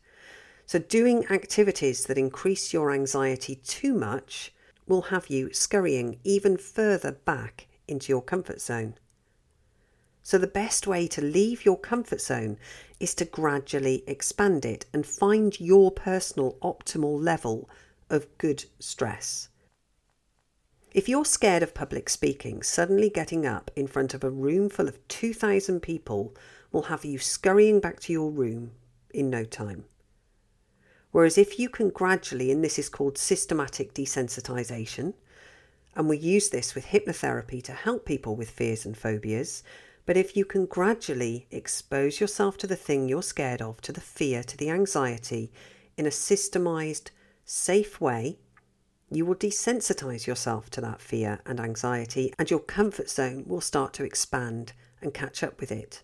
So, 0.65 0.79
doing 0.79 1.25
activities 1.27 2.06
that 2.06 2.17
increase 2.17 2.74
your 2.74 2.91
anxiety 2.91 3.56
too 3.56 3.94
much 3.94 4.53
will 4.86 5.03
have 5.03 5.27
you 5.27 5.53
scurrying 5.53 6.20
even 6.24 6.58
further 6.58 7.12
back 7.12 7.67
into 7.88 8.12
your 8.12 8.22
comfort 8.22 8.62
zone. 8.62 8.96
So, 10.24 10.38
the 10.38 10.48
best 10.48 10.88
way 10.88 11.08
to 11.08 11.22
leave 11.22 11.63
your 11.65 11.79
comfort 11.79 12.22
zone 12.22 12.58
is 13.00 13.15
to 13.15 13.25
gradually 13.25 14.03
expand 14.08 14.65
it 14.65 14.86
and 14.94 15.06
find 15.06 15.60
your 15.60 15.91
personal 15.91 16.58
optimal 16.62 17.24
level 17.24 17.70
of 18.10 18.38
good 18.38 18.65
stress. 18.79 19.50
If 20.94 21.10
you're 21.10 21.25
scared 21.25 21.63
of 21.63 21.74
public 21.74 22.10
speaking, 22.10 22.63
suddenly 22.63 23.10
getting 23.10 23.46
up 23.46 23.70
in 23.75 23.88
front 23.88 24.13
of 24.13 24.24
a 24.24 24.29
room 24.29 24.70
full 24.70 24.88
of 24.88 25.06
2,000 25.10 25.82
people 25.82 26.34
will 26.72 26.84
have 26.84 27.03
you 27.03 27.20
scurrying 27.20 27.79
back 27.79 28.00
to 28.01 28.13
your 28.13 28.32
room 28.32 28.72
in 29.13 29.29
no 29.29 29.44
time. 29.44 29.84
Whereas 31.12 31.38
if 31.38 31.60
you 31.60 31.67
can 31.67 31.89
gradually, 31.89 32.51
and 32.51 32.63
this 32.63 32.79
is 32.79 32.89
called 32.89 33.17
systematic 33.17 33.94
desensitization, 33.94 35.13
and 35.94 36.08
we 36.08 36.17
use 36.17 36.50
this 36.50 36.74
with 36.74 36.88
hypnotherapy 36.88 37.62
to 37.63 37.74
help 37.74 38.06
people 38.06 38.36
with 38.36 38.50
fears 38.50 38.86
and 38.86 38.98
phobias, 38.98 39.63
but 40.06 40.15
if 40.15 40.38
you 40.38 40.46
can 40.46 40.65
gradually 40.65 41.48
expose 41.51 42.22
yourself 42.22 42.58
to 42.60 42.67
the 42.67 42.77
thing 42.77 43.10
you're 43.10 43.22
scared 43.22 43.62
of, 43.62 43.82
to 43.82 43.91
the 43.91 44.01
fear, 44.01 44.41
to 44.44 44.56
the 44.56 44.70
anxiety, 44.70 45.51
in 45.98 46.06
a 46.06 46.10
systemized, 46.10 47.10
safe 47.44 48.00
way, 48.00 48.38
you 49.09 49.25
will 49.25 49.35
desensitize 49.35 50.27
yourself 50.27 50.69
to 50.71 50.81
that 50.81 51.01
fear 51.01 51.39
and 51.45 51.59
anxiety, 51.59 52.33
and 52.37 52.49
your 52.49 52.59
comfort 52.59 53.09
zone 53.09 53.43
will 53.47 53.61
start 53.61 53.93
to 53.93 54.03
expand 54.03 54.73
and 55.01 55.13
catch 55.13 55.43
up 55.43 55.59
with 55.59 55.71
it. 55.71 56.03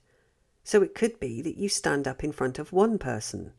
So 0.63 0.81
it 0.81 0.95
could 0.95 1.19
be 1.19 1.41
that 1.41 1.57
you 1.57 1.67
stand 1.67 2.07
up 2.07 2.23
in 2.23 2.31
front 2.31 2.59
of 2.59 2.71
one 2.71 2.97
person. 2.97 3.53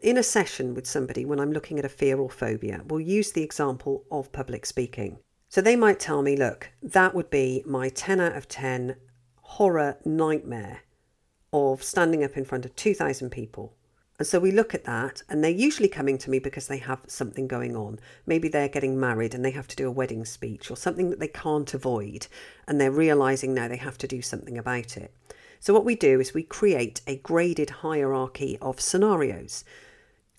In 0.00 0.16
a 0.16 0.22
session 0.22 0.74
with 0.74 0.86
somebody, 0.86 1.24
when 1.24 1.40
I'm 1.40 1.52
looking 1.52 1.78
at 1.78 1.84
a 1.84 1.88
fear 1.88 2.18
or 2.18 2.30
phobia, 2.30 2.82
we'll 2.86 3.00
use 3.00 3.32
the 3.32 3.42
example 3.42 4.04
of 4.10 4.32
public 4.32 4.66
speaking. 4.66 5.18
So 5.48 5.60
they 5.60 5.76
might 5.76 5.98
tell 5.98 6.22
me, 6.22 6.36
look, 6.36 6.70
that 6.82 7.14
would 7.14 7.30
be 7.30 7.62
my 7.66 7.88
10 7.88 8.20
out 8.20 8.36
of 8.36 8.48
10 8.48 8.96
horror 9.40 9.96
nightmare 10.04 10.80
of 11.52 11.82
standing 11.82 12.24
up 12.24 12.36
in 12.36 12.44
front 12.44 12.64
of 12.64 12.74
2,000 12.76 13.30
people 13.30 13.74
and 14.18 14.26
so 14.28 14.38
we 14.38 14.52
look 14.52 14.74
at 14.74 14.84
that, 14.84 15.22
and 15.28 15.42
they're 15.42 15.50
usually 15.50 15.88
coming 15.88 16.18
to 16.18 16.30
me 16.30 16.38
because 16.38 16.68
they 16.68 16.78
have 16.78 17.00
something 17.08 17.48
going 17.48 17.74
on. 17.74 17.98
Maybe 18.26 18.48
they're 18.48 18.68
getting 18.68 18.98
married 18.98 19.34
and 19.34 19.44
they 19.44 19.50
have 19.50 19.66
to 19.68 19.76
do 19.76 19.88
a 19.88 19.92
wedding 19.92 20.24
speech 20.24 20.70
or 20.70 20.76
something 20.76 21.10
that 21.10 21.18
they 21.18 21.28
can't 21.28 21.74
avoid, 21.74 22.28
and 22.68 22.80
they're 22.80 22.92
realizing 22.92 23.54
now 23.54 23.66
they 23.66 23.76
have 23.76 23.98
to 23.98 24.06
do 24.06 24.22
something 24.22 24.56
about 24.56 24.96
it. 24.96 25.12
So, 25.58 25.74
what 25.74 25.84
we 25.84 25.96
do 25.96 26.20
is 26.20 26.32
we 26.32 26.44
create 26.44 27.00
a 27.06 27.16
graded 27.16 27.70
hierarchy 27.70 28.56
of 28.62 28.80
scenarios. 28.80 29.64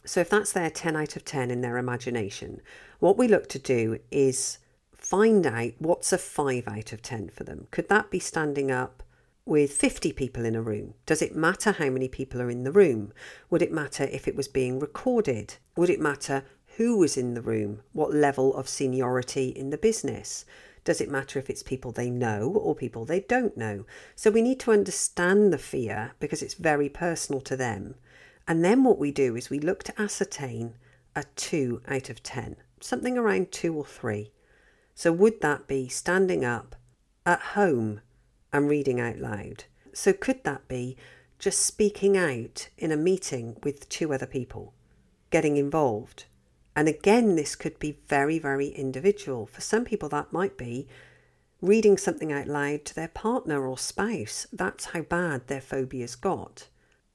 So, 0.05 0.21
if 0.21 0.29
that's 0.29 0.53
their 0.53 0.69
10 0.69 0.95
out 0.95 1.17
of 1.17 1.25
10 1.25 1.51
in 1.51 1.59
their 1.59 1.77
imagination, 1.77 2.61
what 2.99 3.17
we 3.17 3.27
look 3.27 3.49
to 3.49 3.59
do 3.59 3.99
is 4.09 4.59
find 4.95 5.45
out 5.45 5.73
what's 5.79 6.13
a 6.13 6.17
5 6.17 6.67
out 6.67 6.93
of 6.93 7.01
10 7.01 7.29
for 7.29 7.43
them. 7.43 7.67
Could 7.71 7.89
that 7.89 8.09
be 8.09 8.19
standing 8.19 8.71
up 8.71 9.03
with 9.45 9.71
50 9.71 10.11
people 10.13 10.43
in 10.43 10.55
a 10.55 10.61
room? 10.61 10.95
Does 11.05 11.21
it 11.21 11.35
matter 11.35 11.71
how 11.71 11.89
many 11.89 12.07
people 12.07 12.41
are 12.41 12.49
in 12.49 12.63
the 12.63 12.71
room? 12.71 13.13
Would 13.49 13.61
it 13.61 13.71
matter 13.71 14.05
if 14.05 14.27
it 14.27 14.35
was 14.35 14.47
being 14.47 14.79
recorded? 14.79 15.55
Would 15.75 15.89
it 15.89 16.01
matter 16.01 16.43
who 16.77 16.97
was 16.97 17.15
in 17.15 17.35
the 17.35 17.41
room? 17.41 17.81
What 17.93 18.13
level 18.13 18.55
of 18.55 18.67
seniority 18.67 19.49
in 19.49 19.69
the 19.69 19.77
business? 19.77 20.45
Does 20.83 20.99
it 20.99 21.09
matter 21.09 21.39
if 21.39 21.49
it's 21.49 21.63
people 21.63 21.91
they 21.91 22.09
know 22.09 22.49
or 22.49 22.75
people 22.75 23.05
they 23.05 23.21
don't 23.21 23.55
know? 23.55 23.85
So 24.15 24.29
we 24.29 24.41
need 24.41 24.59
to 24.61 24.71
understand 24.71 25.53
the 25.53 25.57
fear 25.57 26.13
because 26.19 26.41
it's 26.41 26.53
very 26.55 26.89
personal 26.89 27.41
to 27.41 27.55
them. 27.55 27.95
And 28.47 28.63
then 28.63 28.83
what 28.83 28.99
we 28.99 29.11
do 29.11 29.35
is 29.35 29.49
we 29.49 29.59
look 29.59 29.83
to 29.83 30.01
ascertain 30.01 30.75
a 31.15 31.23
2 31.35 31.81
out 31.87 32.09
of 32.09 32.21
10, 32.21 32.57
something 32.79 33.17
around 33.17 33.51
2 33.51 33.75
or 33.75 33.85
3. 33.85 34.31
So 34.93 35.11
would 35.11 35.41
that 35.41 35.67
be 35.67 35.87
standing 35.87 36.45
up 36.45 36.75
at 37.25 37.39
home 37.39 38.01
and 38.55 38.69
reading 38.69 39.01
out 39.01 39.17
loud. 39.17 39.65
So, 39.91 40.13
could 40.13 40.45
that 40.45 40.67
be 40.69 40.95
just 41.39 41.65
speaking 41.65 42.15
out 42.15 42.69
in 42.77 42.89
a 42.89 42.97
meeting 42.97 43.57
with 43.63 43.89
two 43.89 44.13
other 44.13 44.25
people, 44.25 44.73
getting 45.29 45.57
involved? 45.57 46.23
And 46.73 46.87
again, 46.87 47.35
this 47.35 47.53
could 47.55 47.77
be 47.79 47.99
very, 48.07 48.39
very 48.39 48.69
individual. 48.69 49.45
For 49.45 49.59
some 49.59 49.83
people, 49.83 50.07
that 50.09 50.31
might 50.31 50.57
be 50.57 50.87
reading 51.61 51.97
something 51.97 52.31
out 52.31 52.47
loud 52.47 52.85
to 52.85 52.95
their 52.95 53.09
partner 53.09 53.67
or 53.67 53.77
spouse. 53.77 54.47
That's 54.53 54.85
how 54.85 55.01
bad 55.01 55.47
their 55.47 55.61
phobia's 55.61 56.15
got. 56.15 56.69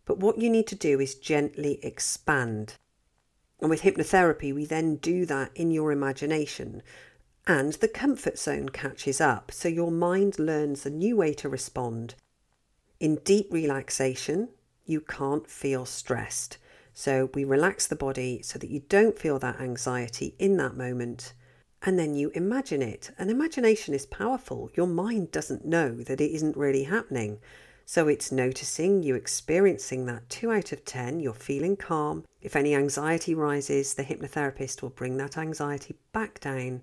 But 0.04 0.18
what 0.18 0.38
you 0.38 0.50
need 0.50 0.66
to 0.68 0.74
do 0.74 1.00
is 1.00 1.14
gently 1.14 1.78
expand. 1.82 2.74
And 3.60 3.70
with 3.70 3.82
hypnotherapy, 3.82 4.54
we 4.54 4.66
then 4.66 4.96
do 4.96 5.24
that 5.26 5.52
in 5.54 5.70
your 5.70 5.90
imagination 5.90 6.82
and 7.50 7.72
the 7.72 7.88
comfort 7.88 8.38
zone 8.38 8.68
catches 8.68 9.20
up, 9.20 9.50
so 9.50 9.66
your 9.66 9.90
mind 9.90 10.38
learns 10.38 10.86
a 10.86 10.90
new 10.90 11.16
way 11.16 11.34
to 11.34 11.48
respond. 11.48 12.14
In 13.00 13.16
deep 13.24 13.52
relaxation, 13.52 14.50
you 14.84 15.00
can't 15.00 15.48
feel 15.48 15.84
stressed. 15.84 16.58
So 16.94 17.28
we 17.34 17.42
relax 17.42 17.88
the 17.88 17.96
body 17.96 18.40
so 18.44 18.56
that 18.60 18.70
you 18.70 18.84
don't 18.88 19.18
feel 19.18 19.40
that 19.40 19.60
anxiety 19.60 20.36
in 20.38 20.58
that 20.58 20.76
moment. 20.76 21.32
And 21.82 21.98
then 21.98 22.14
you 22.14 22.30
imagine 22.36 22.82
it. 22.82 23.10
And 23.18 23.32
imagination 23.32 23.94
is 23.94 24.06
powerful. 24.06 24.70
Your 24.74 24.86
mind 24.86 25.32
doesn't 25.32 25.64
know 25.64 25.96
that 26.04 26.20
it 26.20 26.30
isn't 26.30 26.56
really 26.56 26.84
happening. 26.84 27.40
So 27.84 28.06
it's 28.06 28.30
noticing 28.30 29.02
you 29.02 29.16
experiencing 29.16 30.06
that 30.06 30.28
2 30.28 30.52
out 30.52 30.70
of 30.70 30.84
10, 30.84 31.18
you're 31.18 31.34
feeling 31.34 31.76
calm. 31.76 32.24
If 32.40 32.54
any 32.54 32.76
anxiety 32.76 33.34
rises, 33.34 33.94
the 33.94 34.04
hypnotherapist 34.04 34.82
will 34.82 34.90
bring 34.90 35.16
that 35.16 35.36
anxiety 35.36 35.96
back 36.12 36.38
down 36.38 36.82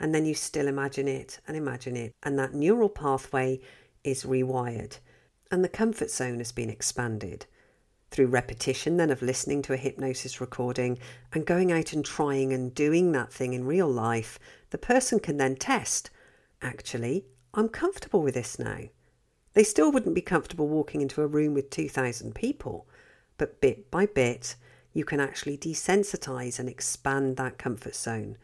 and 0.00 0.14
then 0.14 0.24
you 0.24 0.34
still 0.34 0.66
imagine 0.66 1.06
it 1.06 1.38
and 1.46 1.56
imagine 1.56 1.94
it, 1.94 2.14
and 2.22 2.38
that 2.38 2.54
neural 2.54 2.88
pathway 2.88 3.60
is 4.02 4.24
rewired, 4.24 4.98
and 5.50 5.62
the 5.62 5.68
comfort 5.68 6.10
zone 6.10 6.38
has 6.38 6.50
been 6.50 6.70
expanded. 6.70 7.44
Through 8.10 8.28
repetition, 8.28 8.96
then, 8.96 9.10
of 9.10 9.22
listening 9.22 9.62
to 9.62 9.74
a 9.74 9.76
hypnosis 9.76 10.40
recording 10.40 10.98
and 11.32 11.46
going 11.46 11.70
out 11.70 11.92
and 11.92 12.04
trying 12.04 12.52
and 12.52 12.74
doing 12.74 13.12
that 13.12 13.32
thing 13.32 13.52
in 13.52 13.66
real 13.66 13.88
life, 13.88 14.38
the 14.70 14.78
person 14.78 15.20
can 15.20 15.36
then 15.36 15.54
test 15.54 16.10
actually, 16.62 17.26
I'm 17.54 17.68
comfortable 17.68 18.22
with 18.22 18.34
this 18.34 18.58
now. 18.58 18.80
They 19.54 19.64
still 19.64 19.92
wouldn't 19.92 20.14
be 20.14 20.22
comfortable 20.22 20.68
walking 20.68 21.02
into 21.02 21.22
a 21.22 21.26
room 21.26 21.54
with 21.54 21.70
2,000 21.70 22.34
people, 22.34 22.86
but 23.36 23.60
bit 23.60 23.90
by 23.90 24.06
bit, 24.06 24.56
you 24.92 25.04
can 25.04 25.20
actually 25.20 25.56
desensitize 25.56 26.58
and 26.58 26.68
expand 26.68 27.36
that 27.36 27.58
comfort 27.58 27.94
zone 27.94 28.36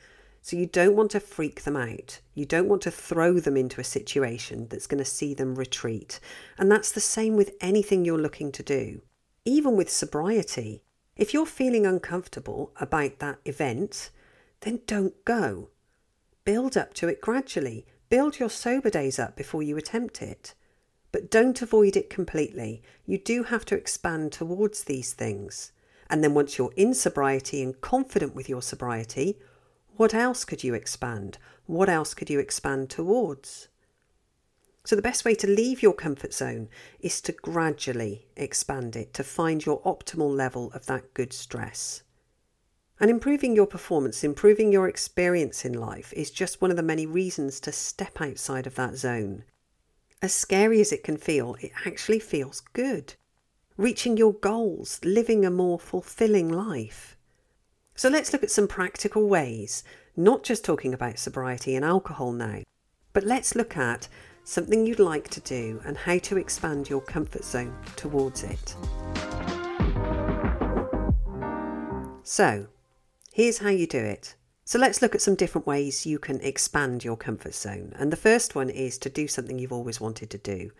so 0.47 0.57
you 0.57 0.67
don't 0.67 0.95
want 0.95 1.11
to 1.11 1.19
freak 1.19 1.65
them 1.65 1.77
out. 1.77 2.21
You 2.33 2.45
don't 2.45 2.69
want 2.69 2.83
to 2.83 2.91
throw 2.93 3.41
them 3.41 3.57
into 3.57 3.81
a 3.81 3.85
situation 3.85 4.69
that's 4.69 4.87
going 4.87 5.03
to 5.03 5.05
see 5.05 5.35
them 5.35 5.57
retreat. 5.57 6.21
And 6.57 6.71
that's 6.71 6.93
the 6.93 7.01
same 7.01 7.35
with 7.35 7.57
anything 7.61 8.05
you're 8.05 8.17
looking 8.17 8.53
to 8.53 8.63
do. 8.63 9.03
Even 9.45 9.75
with 9.75 9.91
sobriety, 9.91 10.85
if 11.17 11.35
you're 11.35 11.47
feeling 11.47 11.85
uncomfortable 11.85 12.71
about 12.77 13.19
that 13.19 13.41
event, 13.45 14.11
then 14.61 14.83
don't 14.87 15.25
go. 15.25 15.71
Build 16.45 16.77
up 16.77 16.95
to 16.95 17.09
it 17.09 17.21
gradually. 17.21 17.85
Build 18.09 18.39
your 18.39 18.49
sober 18.49 18.89
days 18.89 19.19
up 19.19 19.35
before 19.35 19.65
you 19.65 19.77
attempt 19.77 20.23
it. 20.23 20.55
But 21.11 21.29
don't 21.29 21.61
avoid 21.61 21.97
it 21.97 22.09
completely. 22.09 22.85
You 23.05 23.19
do 23.19 23.43
have 23.43 23.65
to 23.65 23.75
expand 23.75 24.31
towards 24.31 24.85
these 24.85 25.13
things. 25.13 25.73
And 26.09 26.23
then 26.23 26.35
once 26.35 26.57
you're 26.57 26.73
in 26.77 26.95
sobriety 26.95 27.65
and 27.65 27.81
confident 27.81 28.37
with 28.37 28.49
your 28.49 28.63
sobriety, 28.63 29.41
what 29.97 30.15
else 30.15 30.45
could 30.45 30.63
you 30.63 30.75
expand? 30.75 31.39
What 31.67 31.89
else 31.89 32.15
could 32.15 32.31
you 32.31 32.39
expand 32.39 32.91
towards? 32.91 33.69
So, 34.85 34.95
the 34.95 35.03
best 35.03 35.25
way 35.25 35.35
to 35.35 35.49
leave 35.49 35.83
your 35.83 35.95
comfort 35.95 36.33
zone 36.33 36.69
is 37.01 37.21
to 37.23 37.33
gradually 37.33 38.29
expand 38.37 38.95
it 38.95 39.13
to 39.15 39.25
find 39.25 39.67
your 39.67 39.83
optimal 39.83 40.35
level 40.35 40.71
of 40.75 40.87
that 40.87 41.13
good 41.13 41.33
stress. 41.33 42.05
And 43.01 43.11
improving 43.11 43.57
your 43.57 43.67
performance, 43.67 44.23
improving 44.23 44.73
your 44.73 44.89
experience 44.89 45.65
in 45.65 45.73
life 45.73 46.13
is 46.15 46.31
just 46.31 46.61
one 46.61 46.71
of 46.71 46.77
the 46.77 46.83
many 46.83 47.05
reasons 47.05 47.59
to 47.61 47.73
step 47.73 48.21
outside 48.21 48.67
of 48.67 48.77
that 48.77 48.97
zone. 48.97 49.45
As 50.23 50.33
scary 50.33 50.81
as 50.81 50.93
it 50.93 51.05
can 51.05 51.17
feel, 51.17 51.57
it 51.61 51.73
actually 51.85 52.21
feels 52.21 52.61
good. 52.73 53.15
Reaching 53.77 54.17
your 54.17 54.33
goals, 54.33 55.01
living 55.05 55.45
a 55.45 55.51
more 55.51 55.79
fulfilling 55.79 56.49
life. 56.49 57.16
So 57.97 58.11
let's 58.11 58.31
look 58.35 58.43
at 58.43 58.51
some 58.51 58.69
practical 58.69 59.27
ways, 59.27 59.83
not 60.17 60.43
just 60.43 60.63
talking 60.63 60.93
about 60.93 61.19
sobriety 61.19 61.75
and 61.75 61.85
alcohol 61.85 62.31
now, 62.31 62.61
but 63.15 63.25
let's 63.25 63.55
look 63.55 63.75
at 63.75 64.07
something 64.45 64.85
you'd 64.85 64.99
like 64.99 65.31
to 65.31 65.41
do 65.41 65.81
and 65.83 65.97
how 65.97 66.19
to 66.19 66.37
expand 66.37 66.91
your 66.91 67.01
comfort 67.01 67.43
zone 67.43 67.75
towards 67.97 68.43
it. 68.43 68.77
So, 72.23 72.67
here's 73.33 73.59
how 73.59 73.71
you 73.71 73.87
do 73.87 73.99
it. 73.99 74.35
So 74.67 74.79
let's 74.79 75.01
look 75.01 75.15
at 75.15 75.23
some 75.23 75.35
different 75.35 75.67
ways 75.67 76.05
you 76.05 76.19
can 76.19 76.41
expand 76.43 77.03
your 77.03 77.17
comfort 77.17 77.55
zone. 77.55 77.95
And 77.97 78.13
the 78.13 78.17
first 78.17 78.55
one 78.55 78.69
is 78.69 78.99
to 78.99 79.09
do 79.09 79.27
something 79.27 79.59
you've 79.59 79.73
always 79.73 80.03
wanted 80.03 80.29
to 80.31 80.39
do. 80.39 80.71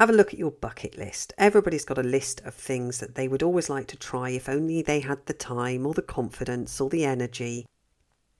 Have 0.00 0.08
a 0.08 0.14
look 0.14 0.32
at 0.32 0.38
your 0.38 0.50
bucket 0.50 0.96
list. 0.96 1.34
Everybody's 1.36 1.84
got 1.84 1.98
a 1.98 2.02
list 2.02 2.40
of 2.46 2.54
things 2.54 3.00
that 3.00 3.16
they 3.16 3.28
would 3.28 3.42
always 3.42 3.68
like 3.68 3.86
to 3.88 3.98
try 3.98 4.30
if 4.30 4.48
only 4.48 4.80
they 4.80 5.00
had 5.00 5.26
the 5.26 5.34
time 5.34 5.84
or 5.84 5.92
the 5.92 6.00
confidence 6.00 6.80
or 6.80 6.88
the 6.88 7.04
energy. 7.04 7.66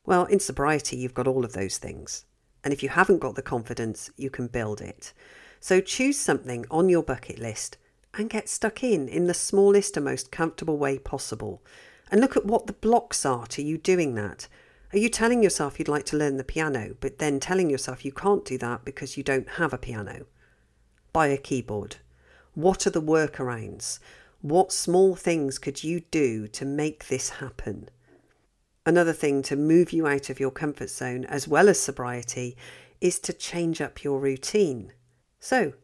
Well, 0.07 0.25
in 0.25 0.41
sobriety, 0.41 0.97
you've 0.97 1.13
got 1.13 1.27
all 1.27 1.45
of 1.45 1.53
those 1.53 1.77
things. 1.77 2.25
And 2.65 2.73
if 2.73 2.83
you 2.83 2.89
haven't 2.89 3.19
got 3.19 3.35
the 3.35 3.43
confidence, 3.43 4.11
you 4.17 4.31
can 4.31 4.47
build 4.47 4.81
it. 4.81 5.13
So 5.61 5.83
choose 5.83 6.19
something 6.19 6.65
on 6.71 6.89
your 6.89 7.03
bucket 7.03 7.39
list 7.39 7.77
and 8.15 8.31
get 8.31 8.49
stuck 8.49 8.83
in 8.83 9.07
in 9.07 9.27
the 9.27 9.35
smallest 9.35 9.99
and 9.99 10.07
most 10.07 10.33
comfortable 10.33 10.79
way 10.79 10.99
possible. 10.99 11.63
And 12.11 12.23
look 12.23 12.39
at 12.39 12.47
what 12.47 12.69
the 12.69 12.73
blocks 12.73 13.27
are 13.27 13.47
to 13.49 13.63
you 13.63 13.77
doing 13.77 14.15
that. 14.15 14.49
Are 14.95 14.99
you 14.99 15.11
telling 15.11 15.43
yourself 15.43 15.79
you'd 15.79 15.89
like 15.89 16.07
to 16.07 16.17
learn 16.17 16.39
the 16.39 16.43
piano, 16.43 16.97
but 17.01 17.19
then 17.19 17.39
telling 17.39 17.69
yourself 17.69 18.03
you 18.03 18.13
can't 18.13 18.47
do 18.47 18.57
that 18.57 18.87
because 18.87 19.19
you 19.19 19.23
don't 19.23 19.51
have 19.51 19.75
a 19.75 19.79
piano? 19.79 20.25
Buy 21.13 21.29
a 21.29 21.37
keyboard. 21.37 21.97
What 22.55 22.87
are 22.87 22.91
the 22.91 23.03
workarounds? 23.03 23.99
What 24.43 24.73
small 24.73 25.15
things 25.15 25.59
could 25.59 25.85
you 25.85 26.01
do 26.11 26.49
to 26.49 26.65
make 26.65 27.09
this 27.09 27.31
happen? 27.31 27.89
Another 28.87 29.13
thing 29.13 29.43
to 29.43 29.57
move 29.57 29.93
you 29.93 30.07
out 30.07 30.31
of 30.31 30.41
your 30.41 30.51
comfort 30.51 30.91
zone, 30.91 31.25
as 31.27 31.47
well 31.47 31.69
as 31.69 31.79
sobriety, 31.79 32.57
is 33.01 33.19
to 33.21 33.33
change 33.33 33.81
up 33.81 34.03
your 34.03 34.19
routine. 34.19 34.93
So, 35.39 35.75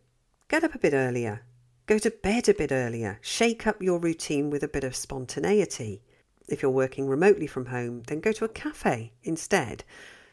get 0.49 0.64
up 0.64 0.75
a 0.75 0.78
bit 0.78 0.95
earlier, 0.95 1.42
go 1.87 1.99
to 1.99 2.11
bed 2.11 2.49
a 2.49 2.54
bit 2.54 2.73
earlier, 2.73 3.18
shake 3.21 3.66
up 3.66 3.83
your 3.83 3.99
routine 3.99 4.50
with 4.50 4.62
a 4.62 4.68
bit 4.68 4.85
of 4.85 4.97
spontaneity. 4.97 6.02
If 6.49 6.62
you're 6.62 6.71
working 6.71 7.09
remotely 7.09 7.47
from 7.47 7.66
home, 7.66 8.02
then 8.06 8.21
go 8.21 8.33
to 8.33 8.45
a 8.45 8.49
cafe 8.49 9.12
instead. 9.23 9.85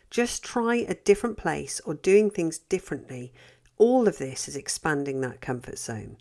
Just 0.10 0.44
try 0.44 0.76
a 0.76 0.94
different 0.94 1.38
place 1.38 1.82
or 1.86 1.96
doing 1.96 2.30
things 2.30 2.60
differently. 2.60 3.34
All 3.84 4.08
of 4.08 4.18
this 4.18 4.48
is 4.48 4.56
expanding 4.56 5.20
that 5.20 5.42
comfort 5.42 5.78
zone. 5.78 6.16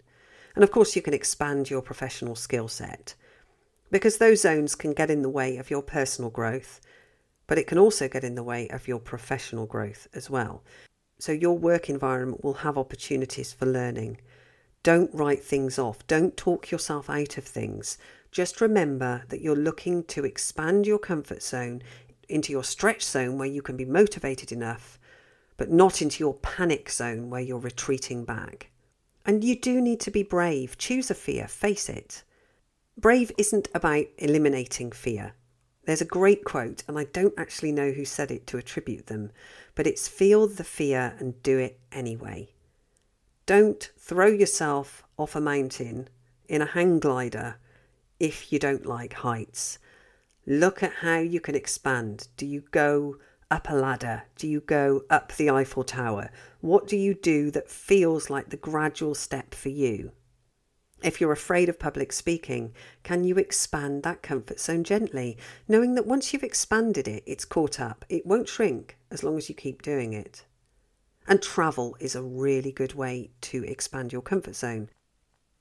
And 0.57 0.65
of 0.65 0.73
course, 0.73 0.97
you 0.97 1.03
can 1.03 1.15
expand 1.15 1.71
your 1.71 1.81
professional 1.81 2.35
skill 2.35 2.67
set 2.67 3.15
because 3.89 4.19
those 4.19 4.41
zones 4.41 4.75
can 4.75 4.93
get 4.93 5.13
in 5.13 5.23
the 5.23 5.29
way 5.29 5.59
of 5.59 5.71
your 5.71 5.81
personal 5.81 6.29
growth, 6.29 6.81
but 7.47 7.59
it 7.59 7.69
can 7.69 7.79
also 7.79 8.09
get 8.09 8.25
in 8.25 8.35
the 8.35 8.43
way 8.43 8.67
of 8.71 8.89
your 8.89 8.99
professional 8.99 9.67
growth 9.67 10.09
as 10.13 10.29
well. 10.29 10.65
So, 11.21 11.31
your 11.31 11.57
work 11.57 11.89
environment 11.89 12.43
will 12.43 12.65
have 12.67 12.77
opportunities 12.77 13.53
for 13.53 13.67
learning. 13.67 14.19
Don't 14.83 15.15
write 15.15 15.45
things 15.45 15.79
off, 15.79 16.05
don't 16.09 16.37
talk 16.37 16.73
yourself 16.73 17.09
out 17.09 17.39
of 17.39 17.45
things. 17.45 17.97
Just 18.33 18.61
remember 18.61 19.23
that 19.29 19.41
you're 19.41 19.55
looking 19.55 20.03
to 20.07 20.25
expand 20.25 20.85
your 20.85 20.99
comfort 20.99 21.45
zone 21.45 21.85
into 22.29 22.51
your 22.51 22.65
stretch 22.65 23.05
zone 23.05 23.39
where 23.39 23.47
you 23.47 23.63
can 23.63 23.77
be 23.77 23.85
motivated 23.85 24.51
enough, 24.51 24.99
but 25.63 25.71
not 25.71 26.03
into 26.03 26.25
your 26.25 26.35
panic 26.35 26.91
zone 26.91 27.31
where 27.31 27.41
you're 27.41 27.57
retreating 27.57 28.25
back. 28.25 28.69
And 29.25 29.45
you 29.45 29.55
do 29.55 29.81
need 29.81 30.01
to 30.01 30.11
be 30.11 30.25
brave. 30.25 30.77
Choose 30.77 31.09
a 31.09 31.15
fear, 31.15 31.47
face 31.47 31.89
it. 31.89 32.25
Brave 32.99 33.31
isn't 33.39 33.69
about 33.73 34.07
eliminating 34.19 34.91
fear. 34.91 35.35
There's 35.85 36.01
a 36.01 36.05
great 36.05 36.43
quote, 36.43 36.83
and 36.89 36.99
I 36.99 37.05
don't 37.05 37.39
actually 37.39 37.71
know 37.71 37.93
who 37.93 38.05
said 38.05 38.33
it 38.33 38.45
to 38.49 38.59
attribute 38.59 39.07
them, 39.07 39.31
but 39.77 39.87
it's 39.87 40.09
feel 40.09 40.49
the 40.49 40.65
fear 40.65 41.15
and 41.21 41.41
do 41.45 41.61
it 41.61 41.79
anyway. 41.93 42.49
Don't 43.47 43.93
throw 43.97 44.27
yourself 44.27 45.05
off 45.17 45.37
a 45.37 45.41
mountain 45.41 46.09
in 46.49 46.61
a 46.61 46.67
hang 46.67 46.99
glider 46.99 47.55
if 48.19 48.53
you 48.53 48.59
don't 48.59 48.85
like 48.85 49.13
heights. 49.13 49.79
Look 50.45 50.83
at 50.83 50.95
how 51.03 51.19
you 51.19 51.39
can 51.39 51.55
expand. 51.55 52.27
Do 52.37 52.47
you 52.47 52.65
go 52.73 53.19
up 53.53 53.69
a 53.69 53.75
ladder? 53.75 54.23
Do 54.37 54.49
you 54.49 54.61
go 54.61 55.05
up 55.11 55.37
the 55.37 55.51
Eiffel 55.51 55.85
Tower? 55.85 56.31
What 56.61 56.89
do 56.89 56.97
you 56.97 57.13
do 57.13 57.51
that 57.51 57.71
feels 57.71 58.31
like 58.31 58.49
the 58.49 58.57
gradual 58.57 59.15
step 59.15 59.55
for 59.55 59.69
you? 59.69 60.13
If 61.03 61.21
you're 61.21 61.33
afraid 61.33 61.69
of 61.69 61.79
public 61.79 62.13
speaking, 62.13 62.73
can 63.03 63.25
you 63.25 63.37
expand 63.37 64.05
that 64.05 64.23
comfort 64.23 64.59
zone 64.59 64.85
gently, 64.85 65.37
knowing 65.69 65.95
that 65.97 66.07
once 66.07 66.33
you've 66.33 66.43
expanded 66.43 67.07
it, 67.07 67.25
it's 67.27 67.45
caught 67.45 67.79
up? 67.79 68.05
It 68.09 68.25
won't 68.25 68.49
shrink 68.49 68.97
as 69.11 69.23
long 69.23 69.37
as 69.37 69.49
you 69.49 69.55
keep 69.55 69.83
doing 69.83 70.15
it. 70.15 70.47
And 71.29 71.43
travel 71.43 71.97
is 72.01 72.15
a 72.15 72.23
really 72.23 72.73
good 72.73 72.95
way 72.95 73.33
to 73.43 73.65
expand 73.65 74.13
your 74.13 74.23
comfort 74.23 74.57
zone 74.57 74.89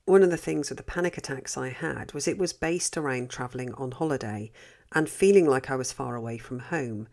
one 0.04 0.22
of 0.24 0.30
the 0.30 0.36
things 0.36 0.68
with 0.68 0.78
the 0.78 0.82
panic 0.82 1.16
attacks 1.16 1.56
I 1.56 1.68
had 1.68 2.12
was 2.12 2.26
it 2.26 2.36
was 2.36 2.52
based 2.52 2.96
around 2.96 3.30
travelling 3.30 3.72
on 3.74 3.92
holiday 3.92 4.50
and 4.92 5.08
feeling 5.08 5.46
like 5.46 5.70
I 5.70 5.76
was 5.76 5.92
far 5.92 6.16
away 6.16 6.38
from 6.38 6.58
home. 6.58 7.06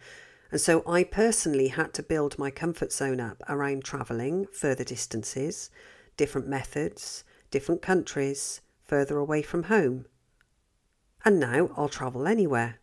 And 0.51 0.59
so 0.59 0.83
I 0.87 1.03
personally 1.03 1.67
had 1.67 1.93
to 1.93 2.03
build 2.03 2.39
my 2.39 2.49
comfort 2.49 2.91
zone 2.91 3.19
up 3.19 3.41
around 3.47 3.83
travelling 3.83 4.47
further 4.51 4.83
distances, 4.83 5.69
different 6.17 6.47
methods, 6.47 7.23
different 7.51 7.81
countries, 7.81 8.61
further 8.85 9.17
away 9.17 9.41
from 9.41 9.63
home. 9.63 10.05
And 11.23 11.39
now 11.39 11.69
I'll 11.77 11.89
travel 11.89 12.27
anywhere. 12.27 12.79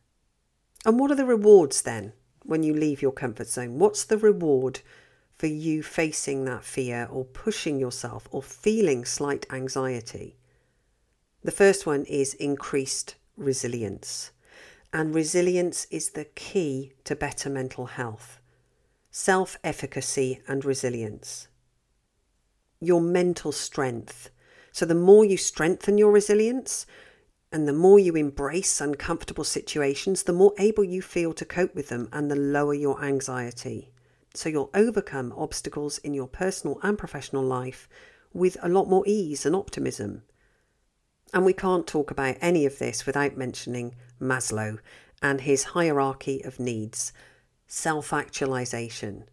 And 0.84 0.98
what 0.98 1.10
are 1.10 1.16
the 1.16 1.24
rewards 1.24 1.82
then 1.82 2.12
when 2.44 2.62
you 2.62 2.72
leave 2.72 3.02
your 3.02 3.12
comfort 3.12 3.48
zone? 3.48 3.78
What's 3.78 4.04
the 4.04 4.18
reward 4.18 4.80
for 5.36 5.46
you 5.46 5.82
facing 5.82 6.44
that 6.46 6.64
fear 6.64 7.06
or 7.10 7.24
pushing 7.24 7.78
yourself 7.78 8.26
or 8.30 8.42
feeling 8.42 9.04
slight 9.04 9.46
anxiety. 9.50 10.36
The 11.42 11.52
first 11.52 11.86
one 11.86 12.04
is 12.06 12.34
increased 12.34 13.16
resilience. 13.36 14.32
And 14.96 15.14
resilience 15.14 15.86
is 15.90 16.12
the 16.12 16.24
key 16.24 16.94
to 17.04 17.14
better 17.14 17.50
mental 17.50 17.84
health. 17.84 18.40
Self 19.10 19.58
efficacy 19.62 20.40
and 20.48 20.64
resilience. 20.64 21.48
Your 22.80 23.02
mental 23.02 23.52
strength. 23.52 24.30
So, 24.72 24.86
the 24.86 24.94
more 24.94 25.22
you 25.22 25.36
strengthen 25.36 25.98
your 25.98 26.10
resilience 26.10 26.86
and 27.52 27.68
the 27.68 27.74
more 27.74 27.98
you 27.98 28.16
embrace 28.16 28.80
uncomfortable 28.80 29.44
situations, 29.44 30.22
the 30.22 30.32
more 30.32 30.54
able 30.58 30.82
you 30.84 31.02
feel 31.02 31.34
to 31.34 31.44
cope 31.44 31.74
with 31.74 31.90
them 31.90 32.08
and 32.10 32.30
the 32.30 32.34
lower 32.34 32.72
your 32.72 33.04
anxiety 33.04 33.92
so 34.32 34.48
you'll 34.48 34.70
overcome 34.72 35.34
obstacles 35.36 35.98
in 35.98 36.14
your 36.14 36.26
personal 36.26 36.80
and 36.82 36.96
professional 36.96 37.42
life 37.42 37.86
with 38.32 38.56
a 38.62 38.68
lot 38.70 38.88
more 38.88 39.04
ease 39.06 39.44
and 39.44 39.54
optimism. 39.54 40.22
And 41.34 41.44
we 41.44 41.52
can't 41.52 41.86
talk 41.86 42.10
about 42.10 42.36
any 42.40 42.64
of 42.64 42.78
this 42.78 43.04
without 43.04 43.36
mentioning 43.36 43.94
Maslow 44.20 44.78
and 45.22 45.42
his 45.42 45.64
hierarchy 45.64 46.42
of 46.44 46.60
needs, 46.60 47.12
self 47.66 48.12
actualization. 48.12 49.24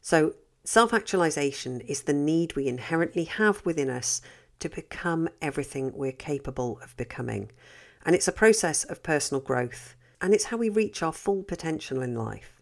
So, 0.00 0.34
self 0.64 0.92
actualization 0.92 1.80
is 1.80 2.02
the 2.02 2.12
need 2.12 2.54
we 2.54 2.68
inherently 2.68 3.24
have 3.24 3.64
within 3.64 3.90
us 3.90 4.20
to 4.60 4.68
become 4.68 5.28
everything 5.40 5.92
we're 5.94 6.12
capable 6.12 6.78
of 6.82 6.96
becoming. 6.96 7.50
And 8.04 8.14
it's 8.14 8.28
a 8.28 8.32
process 8.32 8.84
of 8.84 9.02
personal 9.02 9.40
growth, 9.40 9.96
and 10.20 10.34
it's 10.34 10.44
how 10.44 10.56
we 10.56 10.68
reach 10.68 11.02
our 11.02 11.12
full 11.12 11.42
potential 11.42 12.02
in 12.02 12.14
life. 12.14 12.60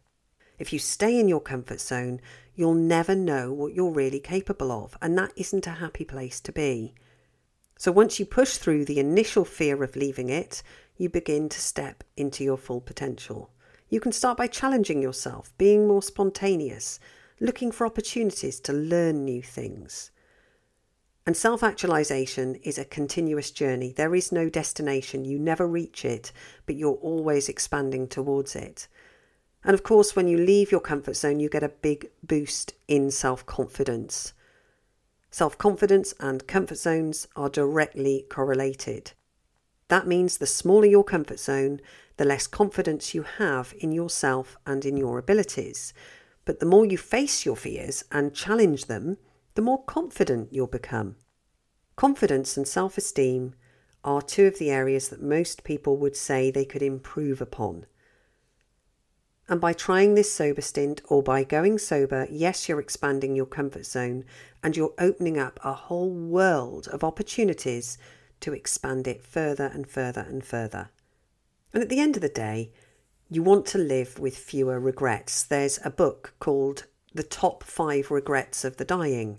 If 0.59 0.73
you 0.73 0.79
stay 0.79 1.19
in 1.19 1.29
your 1.29 1.41
comfort 1.41 1.81
zone, 1.81 2.21
you'll 2.55 2.75
never 2.75 3.14
know 3.14 3.53
what 3.53 3.75
you're 3.75 3.93
really 3.93 4.21
capable 4.21 4.73
of, 4.73 4.97
and 5.01 5.17
that 5.17 5.33
isn't 5.37 5.67
a 5.67 5.73
happy 5.73 6.05
place 6.05 6.41
to 6.41 6.53
be. 6.53 6.95
So 7.79 7.93
once 7.93 8.19
you 8.19 8.27
push 8.27 8.57
through 8.57 8.87
the 8.87 8.99
initial 8.99 9.45
fear 9.45 9.85
of 9.85 9.95
leaving 9.95 10.31
it, 10.31 10.64
you 10.99 11.09
begin 11.09 11.49
to 11.49 11.61
step 11.61 12.05
into 12.17 12.45
your 12.45 12.59
full 12.59 12.81
potential. 12.81 13.51
You 13.89 14.01
can 14.01 14.13
start 14.13 14.37
by 14.37 14.49
challenging 14.49 15.01
yourself, 15.01 15.57
being 15.57 15.89
more 15.89 16.03
spontaneous, 16.03 17.01
looking 17.41 17.73
for 17.73 17.87
opportunities 17.87 18.61
to 18.61 18.73
learn 18.73 19.25
new 19.25 19.41
things. 19.41 20.11
And 21.25 21.37
self 21.37 21.63
actualization 21.63 22.57
is 22.57 22.79
a 22.79 22.85
continuous 22.85 23.51
journey. 23.51 23.93
There 23.93 24.15
is 24.15 24.33
no 24.33 24.49
destination. 24.49 25.25
You 25.25 25.39
never 25.39 25.67
reach 25.67 26.05
it, 26.05 26.33
but 26.67 26.77
you're 26.77 26.95
always 26.95 27.49
expanding 27.49 28.09
towards 28.09 28.57
it. 28.57 28.89
And 29.65 29.75
of 29.75 29.83
course, 29.83 30.17
when 30.17 30.29
you 30.29 30.39
leave 30.39 30.73
your 30.73 30.81
comfort 30.81 31.15
zone, 31.17 31.41
you 31.41 31.49
get 31.49 31.63
a 31.63 31.69
big 31.69 32.11
boost 32.23 32.75
in 32.89 33.11
self 33.11 33.45
confidence. 33.47 34.33
Self 35.31 35.59
confidence 35.59 36.15
and 36.19 36.47
comfort 36.47 36.79
zones 36.79 37.29
are 37.37 37.51
directly 37.51 38.25
correlated. 38.31 39.13
That 39.88 40.07
means 40.07 40.38
the 40.38 40.46
smaller 40.46 40.87
your 40.87 41.05
comfort 41.05 41.40
zone, 41.40 41.81
the 42.18 42.24
less 42.24 42.46
confidence 42.46 43.14
you 43.14 43.22
have 43.22 43.74
in 43.79 43.92
yourself 43.92 44.57
and 44.66 44.85
in 44.85 44.96
your 44.96 45.18
abilities. 45.18 45.92
But 46.44 46.61
the 46.61 46.66
more 46.66 46.85
you 46.85 46.98
face 46.98 47.44
your 47.44 47.57
fears 47.57 48.05
and 48.12 48.35
challenge 48.35 48.87
them, 48.87 49.16
the 49.55 49.62
more 49.62 49.83
confident 49.85 50.53
you'll 50.53 50.66
become. 50.66 51.16
Confidence 51.96 52.57
and 52.57 52.68
self 52.68 52.96
esteem 52.96 53.55
are 54.05 54.22
two 54.22 54.46
of 54.46 54.59
the 54.59 54.70
areas 54.70 55.09
that 55.09 55.22
most 55.22 55.64
people 55.64 55.96
would 55.96 56.16
say 56.16 56.51
they 56.51 56.64
could 56.64 56.83
improve 56.83 57.40
upon. 57.40 57.87
And 59.48 59.61
by 59.61 59.72
trying 59.72 60.14
this 60.14 60.31
sober 60.31 60.61
stint 60.61 61.01
or 61.09 61.22
by 61.22 61.42
going 61.42 61.79
sober, 61.79 62.29
yes, 62.31 62.68
you're 62.68 62.81
expanding 62.81 63.35
your 63.35 63.46
comfort 63.46 63.87
zone 63.87 64.24
and 64.62 64.77
you're 64.77 64.94
opening 64.98 65.38
up 65.38 65.59
a 65.64 65.72
whole 65.72 66.11
world 66.11 66.87
of 66.88 67.03
opportunities 67.03 67.96
to 68.40 68.53
expand 68.53 69.07
it 69.07 69.22
further 69.22 69.66
and 69.66 69.87
further 69.87 70.27
and 70.29 70.44
further. 70.44 70.90
And 71.72 71.83
at 71.83 71.88
the 71.88 72.01
end 72.01 72.16
of 72.16 72.22
the 72.22 72.29
day, 72.29 72.72
you 73.29 73.42
want 73.42 73.66
to 73.66 73.79
live 73.79 74.18
with 74.18 74.37
fewer 74.37 74.81
regrets. 74.81 75.42
There's 75.42 75.79
a 75.85 75.90
book 75.90 76.35
called 76.40 76.87
The 77.12 77.22
Top 77.22 77.62
Five 77.62 78.11
Regrets 78.11 78.64
of 78.64 78.79
the 78.79 78.85
Dying 78.85 79.38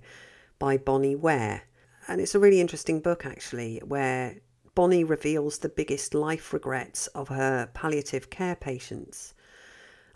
by 0.60 0.78
Bonnie 0.78 1.16
Ware. 1.16 1.64
And 2.08 2.22
it's 2.22 2.36
a 2.36 2.40
really 2.40 2.62
interesting 2.62 3.00
book, 3.00 3.26
actually, 3.26 3.80
where 3.80 4.38
Bonnie 4.76 5.04
reveals 5.04 5.58
the 5.58 5.70
biggest 5.70 6.14
life 6.14 6.54
regrets 6.54 7.08
of 7.08 7.30
her 7.30 7.70
palliative 7.74 8.30
care 8.30 8.56
patients. 8.56 9.34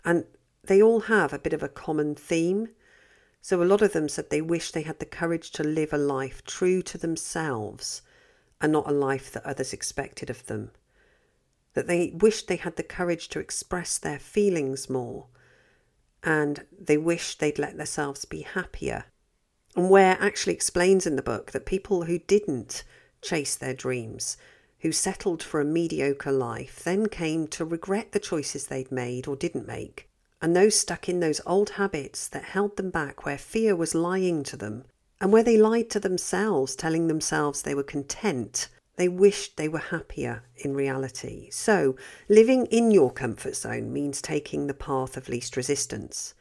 And 0.04 0.24
they 0.62 0.80
all 0.80 1.00
have 1.00 1.32
a 1.32 1.38
bit 1.38 1.52
of 1.52 1.62
a 1.62 1.68
common 1.68 2.14
theme. 2.14 2.68
So 3.40 3.62
a 3.62 3.64
lot 3.64 3.82
of 3.82 3.92
them 3.92 4.08
said 4.08 4.30
they 4.30 4.40
wish 4.40 4.70
they 4.70 4.82
had 4.82 5.00
the 5.00 5.06
courage 5.06 5.50
to 5.52 5.64
live 5.64 5.92
a 5.92 5.98
life 5.98 6.44
true 6.44 6.80
to 6.82 6.96
themselves 6.96 8.02
and 8.64 8.72
not 8.72 8.88
a 8.88 8.92
life 8.92 9.30
that 9.32 9.44
others 9.44 9.72
expected 9.72 10.30
of 10.30 10.46
them 10.46 10.70
that 11.74 11.86
they 11.88 12.12
wished 12.14 12.48
they 12.48 12.56
had 12.56 12.76
the 12.76 12.82
courage 12.82 13.28
to 13.28 13.40
express 13.40 13.98
their 13.98 14.18
feelings 14.18 14.88
more, 14.88 15.26
and 16.22 16.64
they 16.76 16.96
wished 16.96 17.38
they'd 17.40 17.58
let 17.58 17.76
themselves 17.76 18.24
be 18.24 18.42
happier. 18.42 19.04
And 19.76 19.90
Ware 19.90 20.16
actually 20.20 20.54
explains 20.54 21.06
in 21.06 21.16
the 21.16 21.22
book 21.22 21.50
that 21.50 21.66
people 21.66 22.04
who 22.04 22.20
didn't 22.20 22.84
chase 23.20 23.56
their 23.56 23.74
dreams, 23.74 24.36
who 24.80 24.92
settled 24.92 25.42
for 25.42 25.60
a 25.60 25.64
mediocre 25.64 26.32
life, 26.32 26.82
then 26.84 27.08
came 27.08 27.48
to 27.48 27.64
regret 27.64 28.12
the 28.12 28.20
choices 28.20 28.68
they'd 28.68 28.92
made 28.92 29.26
or 29.26 29.34
didn't 29.34 29.66
make. 29.66 30.08
And 30.40 30.54
those 30.54 30.78
stuck 30.78 31.08
in 31.08 31.20
those 31.20 31.40
old 31.44 31.70
habits 31.70 32.28
that 32.28 32.44
held 32.44 32.76
them 32.76 32.90
back 32.90 33.24
where 33.24 33.38
fear 33.38 33.74
was 33.74 33.94
lying 33.94 34.44
to 34.44 34.56
them, 34.56 34.84
and 35.20 35.32
where 35.32 35.42
they 35.42 35.56
lied 35.56 35.90
to 35.90 36.00
themselves, 36.00 36.76
telling 36.76 37.08
themselves 37.08 37.62
they 37.62 37.74
were 37.74 37.82
content 37.82 38.68
they 38.96 39.08
wished 39.08 39.56
they 39.56 39.68
were 39.68 39.78
happier 39.78 40.44
in 40.56 40.74
reality. 40.74 41.50
So, 41.50 41.96
living 42.28 42.66
in 42.66 42.90
your 42.90 43.12
comfort 43.12 43.56
zone 43.56 43.92
means 43.92 44.22
taking 44.22 44.66
the 44.66 44.74
path 44.74 45.16
of 45.16 45.28
least 45.28 45.56
resistance. 45.56 46.34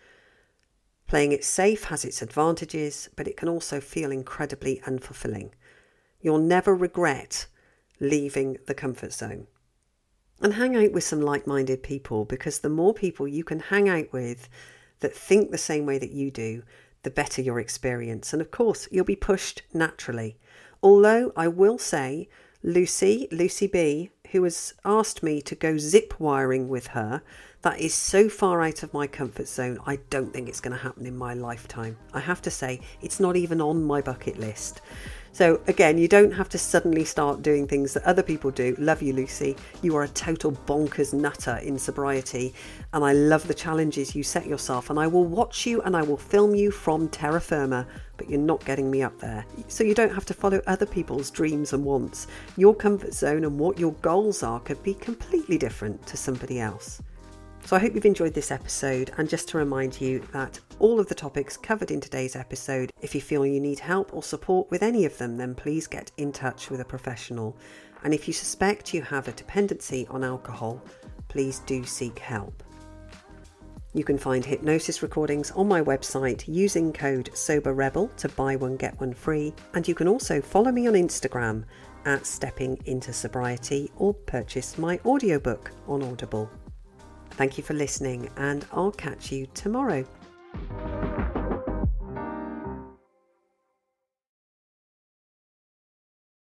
Playing 1.07 1.31
it 1.31 1.43
safe 1.43 1.85
has 1.85 2.05
its 2.05 2.21
advantages, 2.21 3.09
but 3.15 3.27
it 3.27 3.37
can 3.37 3.49
also 3.49 3.79
feel 3.79 4.11
incredibly 4.11 4.81
unfulfilling. 4.85 5.51
You'll 6.21 6.39
never 6.39 6.75
regret 6.75 7.47
leaving 7.99 8.57
the 8.67 8.73
comfort 8.73 9.13
zone. 9.13 9.47
And 10.39 10.53
hang 10.53 10.75
out 10.75 10.91
with 10.91 11.03
some 11.03 11.21
like 11.21 11.47
minded 11.47 11.83
people 11.83 12.25
because 12.25 12.59
the 12.59 12.69
more 12.69 12.93
people 12.93 13.27
you 13.27 13.43
can 13.43 13.59
hang 13.59 13.89
out 13.89 14.11
with 14.11 14.49
that 14.99 15.15
think 15.15 15.51
the 15.51 15.57
same 15.57 15.85
way 15.85 15.97
that 15.97 16.11
you 16.11 16.31
do, 16.31 16.63
the 17.03 17.11
better 17.11 17.41
your 17.41 17.59
experience. 17.59 18.33
And 18.33 18.41
of 18.41 18.51
course, 18.51 18.87
you'll 18.91 19.05
be 19.05 19.15
pushed 19.15 19.61
naturally. 19.73 20.37
Although 20.81 21.31
I 21.35 21.47
will 21.47 21.77
say, 21.77 22.27
Lucy, 22.63 23.27
Lucy 23.31 23.67
B, 23.67 24.09
who 24.31 24.43
has 24.43 24.73
asked 24.83 25.21
me 25.21 25.41
to 25.41 25.53
go 25.53 25.77
zip 25.77 26.19
wiring 26.19 26.67
with 26.69 26.87
her, 26.87 27.21
that 27.61 27.79
is 27.79 27.93
so 27.93 28.27
far 28.27 28.61
out 28.61 28.83
of 28.83 28.93
my 28.93 29.07
comfort 29.07 29.47
zone, 29.47 29.79
I 29.85 29.97
don't 30.09 30.33
think 30.33 30.49
it's 30.49 30.59
going 30.59 30.75
to 30.75 30.83
happen 30.83 31.05
in 31.05 31.17
my 31.17 31.33
lifetime. 31.33 31.97
I 32.13 32.19
have 32.19 32.41
to 32.43 32.51
say, 32.51 32.81
it's 33.01 33.19
not 33.19 33.35
even 33.35 33.61
on 33.61 33.83
my 33.83 34.01
bucket 34.01 34.37
list. 34.37 34.81
So, 35.33 35.59
again, 35.65 35.97
you 35.97 36.07
don't 36.07 36.31
have 36.31 36.47
to 36.49 36.59
suddenly 36.59 37.03
start 37.03 37.41
doing 37.41 37.67
things 37.67 37.95
that 37.95 38.03
other 38.03 38.21
people 38.21 38.51
do. 38.51 38.75
Love 38.77 39.01
you, 39.01 39.13
Lucy. 39.13 39.57
You 39.81 39.95
are 39.95 40.03
a 40.03 40.07
total 40.07 40.51
bonkers 40.51 41.11
nutter 41.11 41.55
in 41.63 41.79
sobriety, 41.79 42.53
and 42.93 43.03
I 43.03 43.13
love 43.13 43.47
the 43.47 43.55
challenges 43.55 44.15
you 44.15 44.21
set 44.21 44.45
yourself. 44.45 44.91
And 44.91 44.99
I 44.99 45.07
will 45.07 45.25
watch 45.25 45.65
you 45.65 45.81
and 45.81 45.97
I 45.97 46.03
will 46.03 46.17
film 46.17 46.53
you 46.53 46.69
from 46.69 47.09
terra 47.09 47.41
firma, 47.41 47.87
but 48.15 48.29
you're 48.29 48.39
not 48.39 48.63
getting 48.63 48.91
me 48.91 49.01
up 49.01 49.17
there. 49.17 49.43
So, 49.69 49.83
you 49.83 49.95
don't 49.95 50.13
have 50.13 50.25
to 50.25 50.35
follow 50.35 50.61
other 50.67 50.85
people's 50.85 51.31
dreams 51.31 51.73
and 51.73 51.83
wants. 51.83 52.27
Your 52.55 52.75
comfort 52.75 53.15
zone 53.15 53.43
and 53.43 53.57
what 53.57 53.79
your 53.79 53.93
goals 54.03 54.43
are 54.43 54.59
could 54.59 54.83
be 54.83 54.93
completely 54.93 55.57
different 55.57 56.05
to 56.05 56.15
somebody 56.15 56.59
else. 56.59 57.01
So 57.65 57.77
I 57.77 57.79
hope 57.79 57.95
you've 57.95 58.05
enjoyed 58.05 58.33
this 58.33 58.51
episode, 58.51 59.11
and 59.17 59.29
just 59.29 59.47
to 59.49 59.57
remind 59.57 59.99
you 59.99 60.19
that 60.33 60.59
all 60.79 60.99
of 60.99 61.07
the 61.07 61.15
topics 61.15 61.55
covered 61.55 61.91
in 61.91 62.01
today's 62.01 62.35
episode, 62.35 62.91
if 63.01 63.15
you 63.15 63.21
feel 63.21 63.45
you 63.45 63.61
need 63.61 63.79
help 63.79 64.13
or 64.13 64.21
support 64.21 64.69
with 64.69 64.83
any 64.83 65.05
of 65.05 65.17
them, 65.17 65.37
then 65.37 65.55
please 65.55 65.87
get 65.87 66.11
in 66.17 66.33
touch 66.33 66.69
with 66.69 66.81
a 66.81 66.85
professional. 66.85 67.57
And 68.03 68.13
if 68.13 68.27
you 68.27 68.33
suspect 68.33 68.93
you 68.93 69.01
have 69.01 69.29
a 69.29 69.31
dependency 69.31 70.05
on 70.09 70.25
alcohol, 70.25 70.81
please 71.29 71.59
do 71.59 71.85
seek 71.85 72.19
help. 72.19 72.63
You 73.93 74.03
can 74.03 74.17
find 74.17 74.43
hypnosis 74.43 75.01
recordings 75.01 75.51
on 75.51 75.67
my 75.67 75.81
website 75.81 76.43
using 76.47 76.91
code 76.91 77.29
SOBERREBEL 77.33 78.13
to 78.17 78.29
buy 78.29 78.57
one 78.57 78.75
get 78.75 78.99
one 78.99 79.13
free, 79.13 79.53
and 79.73 79.87
you 79.87 79.95
can 79.95 80.09
also 80.09 80.41
follow 80.41 80.71
me 80.71 80.87
on 80.87 80.95
Instagram 80.95 81.63
at 82.05 82.25
Stepping 82.25 82.77
into 82.85 83.13
Sobriety 83.13 83.89
or 83.95 84.13
purchase 84.13 84.77
my 84.77 84.99
audiobook 85.05 85.71
on 85.87 86.03
Audible. 86.03 86.51
Thank 87.35 87.57
you 87.57 87.63
for 87.63 87.73
listening, 87.73 88.29
and 88.37 88.65
I'll 88.71 88.91
catch 88.91 89.31
you 89.31 89.47
tomorrow. 89.53 90.05